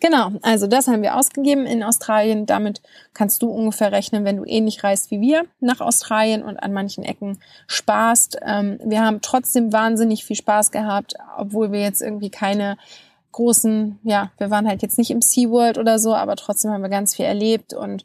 Genau, 0.00 0.32
also 0.42 0.66
das 0.66 0.88
haben 0.88 1.02
wir 1.02 1.16
ausgegeben 1.16 1.66
in 1.66 1.82
Australien. 1.82 2.46
Damit 2.46 2.82
kannst 3.14 3.42
du 3.42 3.50
ungefähr 3.50 3.92
rechnen, 3.92 4.24
wenn 4.24 4.36
du 4.36 4.44
ähnlich 4.44 4.84
reist 4.84 5.10
wie 5.10 5.20
wir 5.20 5.44
nach 5.60 5.80
Australien 5.80 6.42
und 6.42 6.56
an 6.56 6.72
manchen 6.72 7.04
Ecken 7.04 7.40
sparst. 7.66 8.38
Ähm, 8.44 8.78
wir 8.84 9.04
haben 9.04 9.20
trotzdem 9.20 9.72
wahnsinnig 9.72 10.24
viel 10.24 10.36
Spaß 10.36 10.70
gehabt, 10.70 11.14
obwohl 11.36 11.72
wir 11.72 11.80
jetzt 11.80 12.02
irgendwie 12.02 12.30
keine 12.30 12.76
großen, 13.32 13.98
ja, 14.02 14.32
wir 14.38 14.50
waren 14.50 14.66
halt 14.66 14.82
jetzt 14.82 14.98
nicht 14.98 15.10
im 15.10 15.22
SeaWorld 15.22 15.78
oder 15.78 15.98
so, 15.98 16.14
aber 16.14 16.36
trotzdem 16.36 16.70
haben 16.70 16.82
wir 16.82 16.88
ganz 16.88 17.14
viel 17.14 17.26
erlebt 17.26 17.74
und 17.74 18.04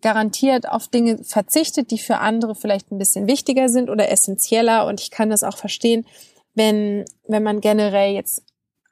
garantiert 0.00 0.68
auf 0.68 0.88
Dinge 0.88 1.18
verzichtet, 1.24 1.90
die 1.90 1.98
für 1.98 2.18
andere 2.18 2.54
vielleicht 2.54 2.90
ein 2.90 2.98
bisschen 2.98 3.26
wichtiger 3.26 3.68
sind 3.68 3.88
oder 3.88 4.10
essentieller. 4.10 4.86
Und 4.86 5.00
ich 5.00 5.10
kann 5.10 5.30
das 5.30 5.44
auch 5.44 5.56
verstehen, 5.56 6.06
wenn, 6.54 7.04
wenn 7.28 7.42
man 7.42 7.60
generell 7.60 8.12
jetzt 8.14 8.42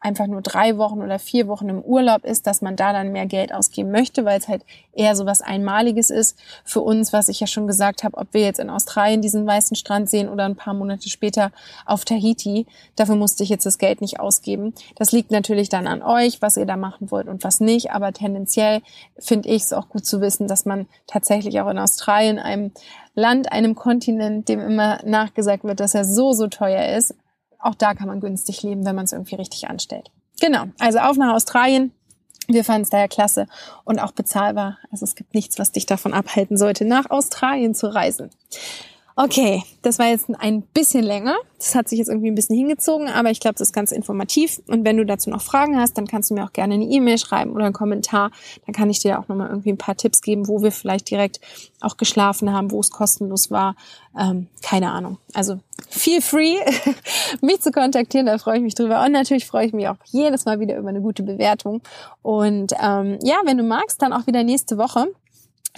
einfach 0.05 0.27
nur 0.27 0.43
drei 0.43 0.77
Wochen 0.77 1.01
oder 1.01 1.19
vier 1.19 1.49
Wochen 1.49 1.69
im 1.71 1.81
Urlaub 1.81 2.25
ist, 2.25 2.47
dass 2.47 2.61
man 2.61 2.77
da 2.77 2.93
dann 2.93 3.13
mehr 3.13 3.25
Geld 3.25 3.55
ausgeben 3.55 3.91
möchte, 3.91 4.25
weil 4.27 4.39
es 4.39 4.49
halt 4.49 4.63
eher 4.93 5.17
so 5.17 5.25
was 5.25 5.41
Einmaliges 5.41 6.11
ist 6.11 6.39
für 6.65 6.83
uns, 6.83 7.15
was 7.15 7.31
ich 7.31 7.41
ja 7.41 7.47
schon 7.47 7.67
gesagt 7.67 8.05
habe, 8.05 8.19
ob 8.19 8.29
wir 8.33 8.43
jetzt 8.43 8.61
in 8.61 8.69
Australien 8.69 9.23
diesen 9.23 9.47
weißen 9.47 9.77
Strand 9.77 10.11
sehen 10.11 10.29
oder 10.29 10.45
ein 10.45 10.57
paar 10.57 10.75
Monate 10.75 11.09
später 11.09 11.53
auf 11.87 12.05
Tahiti. 12.05 12.67
Dafür 12.97 13.17
musste 13.17 13.43
ich 13.45 13.49
jetzt 13.49 13.65
das 13.65 13.79
Geld 13.79 14.03
nicht 14.03 14.21
ausgeben. 14.21 14.75
Das 14.97 15.11
liegt 15.11 15.31
natürlich 15.31 15.71
dann 15.71 15.87
an 15.87 16.03
euch, 16.03 16.43
was 16.43 16.59
ihr 16.59 16.67
da 16.67 16.77
machen 16.77 17.11
wollt 17.11 17.27
und 17.27 17.43
was 17.43 17.61
nicht. 17.61 17.93
Aber 17.93 18.13
tendenziell 18.13 18.83
finde 19.19 19.49
ich 19.49 19.63
es 19.63 19.73
auch 19.73 19.89
gut 19.89 20.05
zu 20.05 20.21
wissen, 20.21 20.49
dass 20.49 20.67
man 20.67 20.87
tatsächlich 21.07 21.61
auch 21.63 21.71
in 21.71 21.79
Australien, 21.79 22.39
einem 22.39 22.73
Land, 23.15 23.53
einem 23.53 23.75
Kontinent, 23.75 24.49
dem 24.49 24.61
immer 24.61 24.99
nachgesagt 25.05 25.65
wird, 25.65 25.81
dass 25.81 25.95
er 25.95 26.05
so, 26.05 26.33
so 26.33 26.49
teuer 26.49 26.95
ist, 26.97 27.15
auch 27.65 27.75
da 27.75 27.95
kann 27.95 28.09
man 28.09 28.21
günstig 28.21 28.63
leben, 28.63 28.85
wenn 28.85 28.97
man 28.97 29.05
es 29.05 29.13
irgendwie 29.13 29.37
richtig 29.37 29.69
anstellt. 29.69 30.11
Genau, 30.41 30.65
also 30.79 30.99
auf 30.99 31.17
nach 31.17 31.35
Australien. 31.35 31.93
Wir 32.47 32.65
fanden 32.65 32.83
es 32.83 32.91
daher 32.91 33.09
klasse 33.09 33.47
und 33.85 33.99
auch 33.99 34.13
bezahlbar. 34.13 34.79
Also 34.91 35.05
es 35.05 35.15
gibt 35.15 35.35
nichts, 35.35 35.59
was 35.59 35.73
dich 35.73 35.87
davon 35.87 36.13
abhalten 36.13 36.59
sollte, 36.59 36.85
nach 36.85 37.09
Australien 37.09 37.75
zu 37.75 37.95
reisen. 37.95 38.31
Okay, 39.17 39.63
das 39.83 40.01
war 40.01 40.07
jetzt 40.07 40.29
ein 40.41 40.63
bisschen 40.63 41.05
länger. 41.05 41.37
Das 41.59 41.77
hat 41.77 41.89
sich 41.89 42.01
jetzt 42.01 42.09
irgendwie 42.09 42.33
ein 42.33 42.35
bisschen 42.35 42.57
hingezogen, 42.57 43.07
aber 43.07 43.31
ich 43.31 43.39
glaube, 43.39 43.55
das 43.55 43.69
ist 43.69 43.73
ganz 43.73 43.93
informativ. 43.93 44.61
Und 44.67 44.85
wenn 44.85 44.97
du 44.97 45.07
dazu 45.07 45.31
noch 45.31 45.41
Fragen 45.41 45.79
hast, 45.79 45.97
dann 45.97 46.09
kannst 46.09 46.31
du 46.31 46.35
mir 46.35 46.45
auch 46.45 46.53
gerne 46.53 46.75
eine 46.75 46.85
E-Mail 46.85 47.19
schreiben 47.19 47.53
oder 47.53 47.67
einen 47.67 47.75
Kommentar. 47.75 48.33
Dann 48.67 48.75
kann 48.75 48.91
ich 48.91 48.99
dir 48.99 49.21
auch 49.21 49.29
nochmal 49.29 49.51
irgendwie 49.51 49.71
ein 49.71 49.79
paar 49.79 49.97
Tipps 49.97 50.21
geben, 50.21 50.49
wo 50.49 50.63
wir 50.65 50.73
vielleicht 50.73 51.09
direkt 51.11 51.41
auch 51.81 51.97
geschlafen 51.97 52.53
haben, 52.53 52.73
wo 52.73 52.81
es 52.81 52.91
kostenlos 52.91 53.53
war. 53.53 53.77
Ähm, 54.19 54.49
keine 54.63 54.91
Ahnung. 54.91 55.19
Also 55.33 55.61
feel 55.89 56.21
free, 56.21 56.57
mich 57.41 57.61
zu 57.61 57.71
kontaktieren, 57.71 58.27
da 58.27 58.39
freue 58.39 58.57
ich 58.57 58.63
mich 58.63 58.75
drüber. 58.75 59.05
Und 59.05 59.13
natürlich 59.13 59.47
freue 59.47 59.67
ich 59.67 59.73
mich 59.73 59.87
auch 59.87 59.97
jedes 60.07 60.45
Mal 60.45 60.59
wieder 60.59 60.77
über 60.77 60.89
eine 60.89 61.01
gute 61.01 61.23
Bewertung. 61.23 61.83
Und 62.23 62.73
ähm, 62.83 63.21
ja, 63.23 63.37
wenn 63.45 63.59
du 63.59 63.65
magst, 63.65 64.03
dann 64.03 64.13
auch 64.13 64.27
wieder 64.27 64.43
nächste 64.43 64.77
Woche 64.77 65.07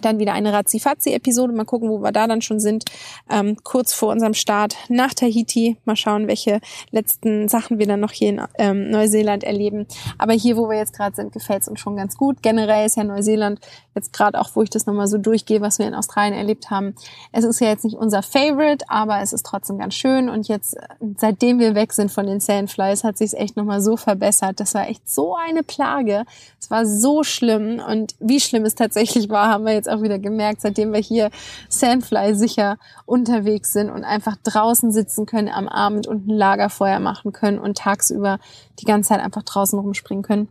dann 0.03 0.19
wieder 0.19 0.35
eine 0.35 0.53
Razzi-Fazzi-Episode. 0.53 1.53
Mal 1.53 1.65
gucken, 1.65 1.89
wo 1.89 2.03
wir 2.03 2.13
da 2.13 2.27
dann 2.27 2.43
schon 2.43 2.61
sind. 2.61 2.85
Ähm, 3.31 3.57
kurz 3.65 3.95
vor 3.95 4.13
unserem 4.13 4.35
Start 4.35 4.77
nach 4.89 5.15
Tahiti. 5.15 5.79
Mal 5.85 5.97
schauen, 5.97 6.29
welche 6.29 6.61
letzten 6.91 7.49
Sachen 7.49 7.79
wir 7.79 7.87
dann 7.87 8.01
noch 8.01 8.13
hier 8.13 8.29
in 8.29 8.43
ähm, 8.59 8.91
Neuseeland 8.91 9.45
erleben. 9.45 9.87
Aber 10.19 10.33
hier, 10.35 10.57
wo 10.57 10.69
wir 10.69 10.77
jetzt 10.77 10.95
gerade 10.95 11.17
sind, 11.17 11.33
gefällt 11.33 11.63
es 11.63 11.69
uns 11.69 11.81
schon 11.81 11.97
ganz 11.97 12.17
gut. 12.17 12.43
Generell 12.43 12.87
ist 12.87 12.97
ja 12.97 13.05
Neuseeland 13.05 13.61
jetzt 13.95 14.13
gerade 14.13 14.39
auch, 14.39 14.51
wo 14.55 14.63
ich 14.63 14.71
das 14.71 14.87
nochmal 14.87 15.09
so 15.09 15.17
durchgehe, 15.17 15.63
was 15.63 15.79
wir 15.79 15.87
in 15.87 15.95
Australien 15.95 16.35
erlebt 16.35 16.71
haben. 16.71 16.95
Es 17.33 17.45
ist 17.45 17.61
ja 17.61 17.69
jetzt 17.69 17.85
nicht 17.85 17.97
unser 17.97 18.23
Favorite, 18.23 18.85
aber 18.89 19.21
es 19.23 19.33
ist 19.33 19.47
trotzdem 19.47 19.79
ganz 19.79 19.95
schön. 19.95 20.29
Und 20.29 20.49
jetzt, 20.49 20.77
seitdem 21.17 21.59
wir 21.59 21.75
weg 21.75 21.95
sind 21.95 22.13
von 22.13 22.27
den 22.27 22.41
Sandflies, 22.41 23.05
hat 23.05 23.17
sich 23.17 23.29
es 23.29 23.35
echt 23.35 23.57
nochmal 23.57 23.81
so 23.81 23.97
verbessert. 23.97 24.61
Das 24.61 24.75
war 24.75 24.89
echt 24.89 25.09
so 25.09 25.35
eine 25.35 25.63
Plage. 25.63 26.25
Es 26.61 26.71
war 26.71 26.85
so 26.85 27.25
schlimm. 27.25 27.81
Und 27.87 28.15
wie 28.21 28.41
schlimm 28.41 28.65
es 28.67 28.75
tatsächlich 28.75 29.31
war, 29.31 29.49
haben 29.49 29.65
wir 29.65 29.73
jetzt 29.77 29.89
auch 29.89 30.03
wieder 30.03 30.19
gemerkt, 30.19 30.61
seitdem 30.61 30.93
wir 30.93 31.01
hier 31.01 31.31
Sandfly 31.69 32.35
sicher 32.35 32.79
unterwegs 33.05 33.73
sind 33.73 33.91
und 33.91 34.05
einfach 34.05 34.37
draußen 34.43 34.93
sitzen 34.93 35.27
können 35.27 35.49
am 35.49 35.69
Abend 35.69 36.07
und 36.07 36.27
ein 36.27 36.37
Lagerfeuer 36.37 36.99
machen 37.01 37.33
können 37.33 37.59
und 37.59 37.79
tagsüber 37.79 38.39
die 38.81 38.85
ganze 38.85 39.11
Zeit 39.11 39.21
einfach 39.21 39.43
draußen 39.43 39.79
rumspringen 39.79 40.25
können. 40.25 40.49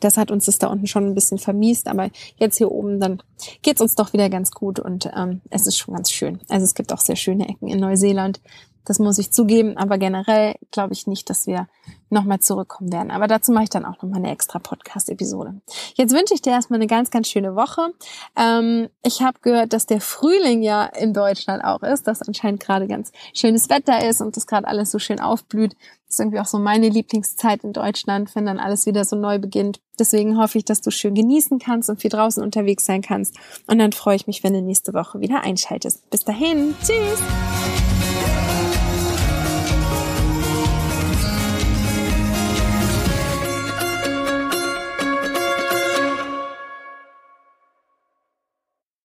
Das 0.00 0.16
hat 0.16 0.30
uns 0.30 0.46
das 0.46 0.58
da 0.58 0.68
unten 0.68 0.86
schon 0.86 1.06
ein 1.06 1.14
bisschen 1.14 1.38
vermiest, 1.38 1.88
aber 1.88 2.10
jetzt 2.36 2.58
hier 2.58 2.70
oben, 2.70 3.00
dann 3.00 3.22
geht's 3.62 3.80
uns 3.80 3.94
doch 3.94 4.12
wieder 4.12 4.28
ganz 4.28 4.50
gut 4.50 4.78
und 4.78 5.10
ähm, 5.16 5.40
es 5.50 5.66
ist 5.66 5.78
schon 5.78 5.94
ganz 5.94 6.10
schön. 6.10 6.40
Also 6.48 6.64
es 6.64 6.74
gibt 6.74 6.92
auch 6.92 7.00
sehr 7.00 7.16
schöne 7.16 7.48
Ecken 7.48 7.68
in 7.68 7.80
Neuseeland. 7.80 8.40
Das 8.84 8.98
muss 8.98 9.18
ich 9.18 9.32
zugeben, 9.32 9.76
aber 9.76 9.98
generell 9.98 10.54
glaube 10.70 10.92
ich 10.92 11.06
nicht, 11.06 11.30
dass 11.30 11.46
wir 11.46 11.68
nochmal 12.10 12.40
zurückkommen 12.40 12.92
werden. 12.92 13.10
Aber 13.10 13.26
dazu 13.26 13.52
mache 13.52 13.64
ich 13.64 13.70
dann 13.70 13.84
auch 13.84 14.00
nochmal 14.02 14.20
eine 14.20 14.30
extra 14.30 14.58
Podcast-Episode. 14.58 15.60
Jetzt 15.94 16.14
wünsche 16.14 16.34
ich 16.34 16.42
dir 16.42 16.50
erstmal 16.50 16.78
eine 16.78 16.86
ganz, 16.86 17.10
ganz 17.10 17.28
schöne 17.28 17.56
Woche. 17.56 17.92
Ähm, 18.36 18.88
ich 19.02 19.22
habe 19.22 19.38
gehört, 19.40 19.72
dass 19.72 19.86
der 19.86 20.00
Frühling 20.00 20.62
ja 20.62 20.84
in 20.84 21.12
Deutschland 21.12 21.64
auch 21.64 21.82
ist, 21.82 22.06
dass 22.06 22.22
anscheinend 22.22 22.60
gerade 22.60 22.86
ganz 22.86 23.10
schönes 23.34 23.68
Wetter 23.68 24.06
ist 24.06 24.20
und 24.20 24.36
das 24.36 24.46
gerade 24.46 24.66
alles 24.66 24.90
so 24.90 24.98
schön 24.98 25.20
aufblüht. 25.20 25.74
Das 26.06 26.16
ist 26.16 26.20
irgendwie 26.20 26.40
auch 26.40 26.46
so 26.46 26.58
meine 26.58 26.88
Lieblingszeit 26.88 27.64
in 27.64 27.72
Deutschland, 27.72 28.34
wenn 28.36 28.46
dann 28.46 28.60
alles 28.60 28.86
wieder 28.86 29.04
so 29.04 29.16
neu 29.16 29.38
beginnt. 29.38 29.80
Deswegen 29.98 30.38
hoffe 30.38 30.58
ich, 30.58 30.64
dass 30.64 30.80
du 30.80 30.90
schön 30.90 31.14
genießen 31.14 31.58
kannst 31.58 31.90
und 31.90 32.00
viel 32.00 32.10
draußen 32.10 32.42
unterwegs 32.42 32.86
sein 32.86 33.02
kannst. 33.02 33.36
Und 33.66 33.78
dann 33.78 33.92
freue 33.92 34.16
ich 34.16 34.26
mich, 34.26 34.44
wenn 34.44 34.52
du 34.52 34.62
nächste 34.62 34.94
Woche 34.94 35.20
wieder 35.20 35.42
einschaltest. 35.42 36.08
Bis 36.10 36.24
dahin. 36.24 36.74
Tschüss. 36.80 37.93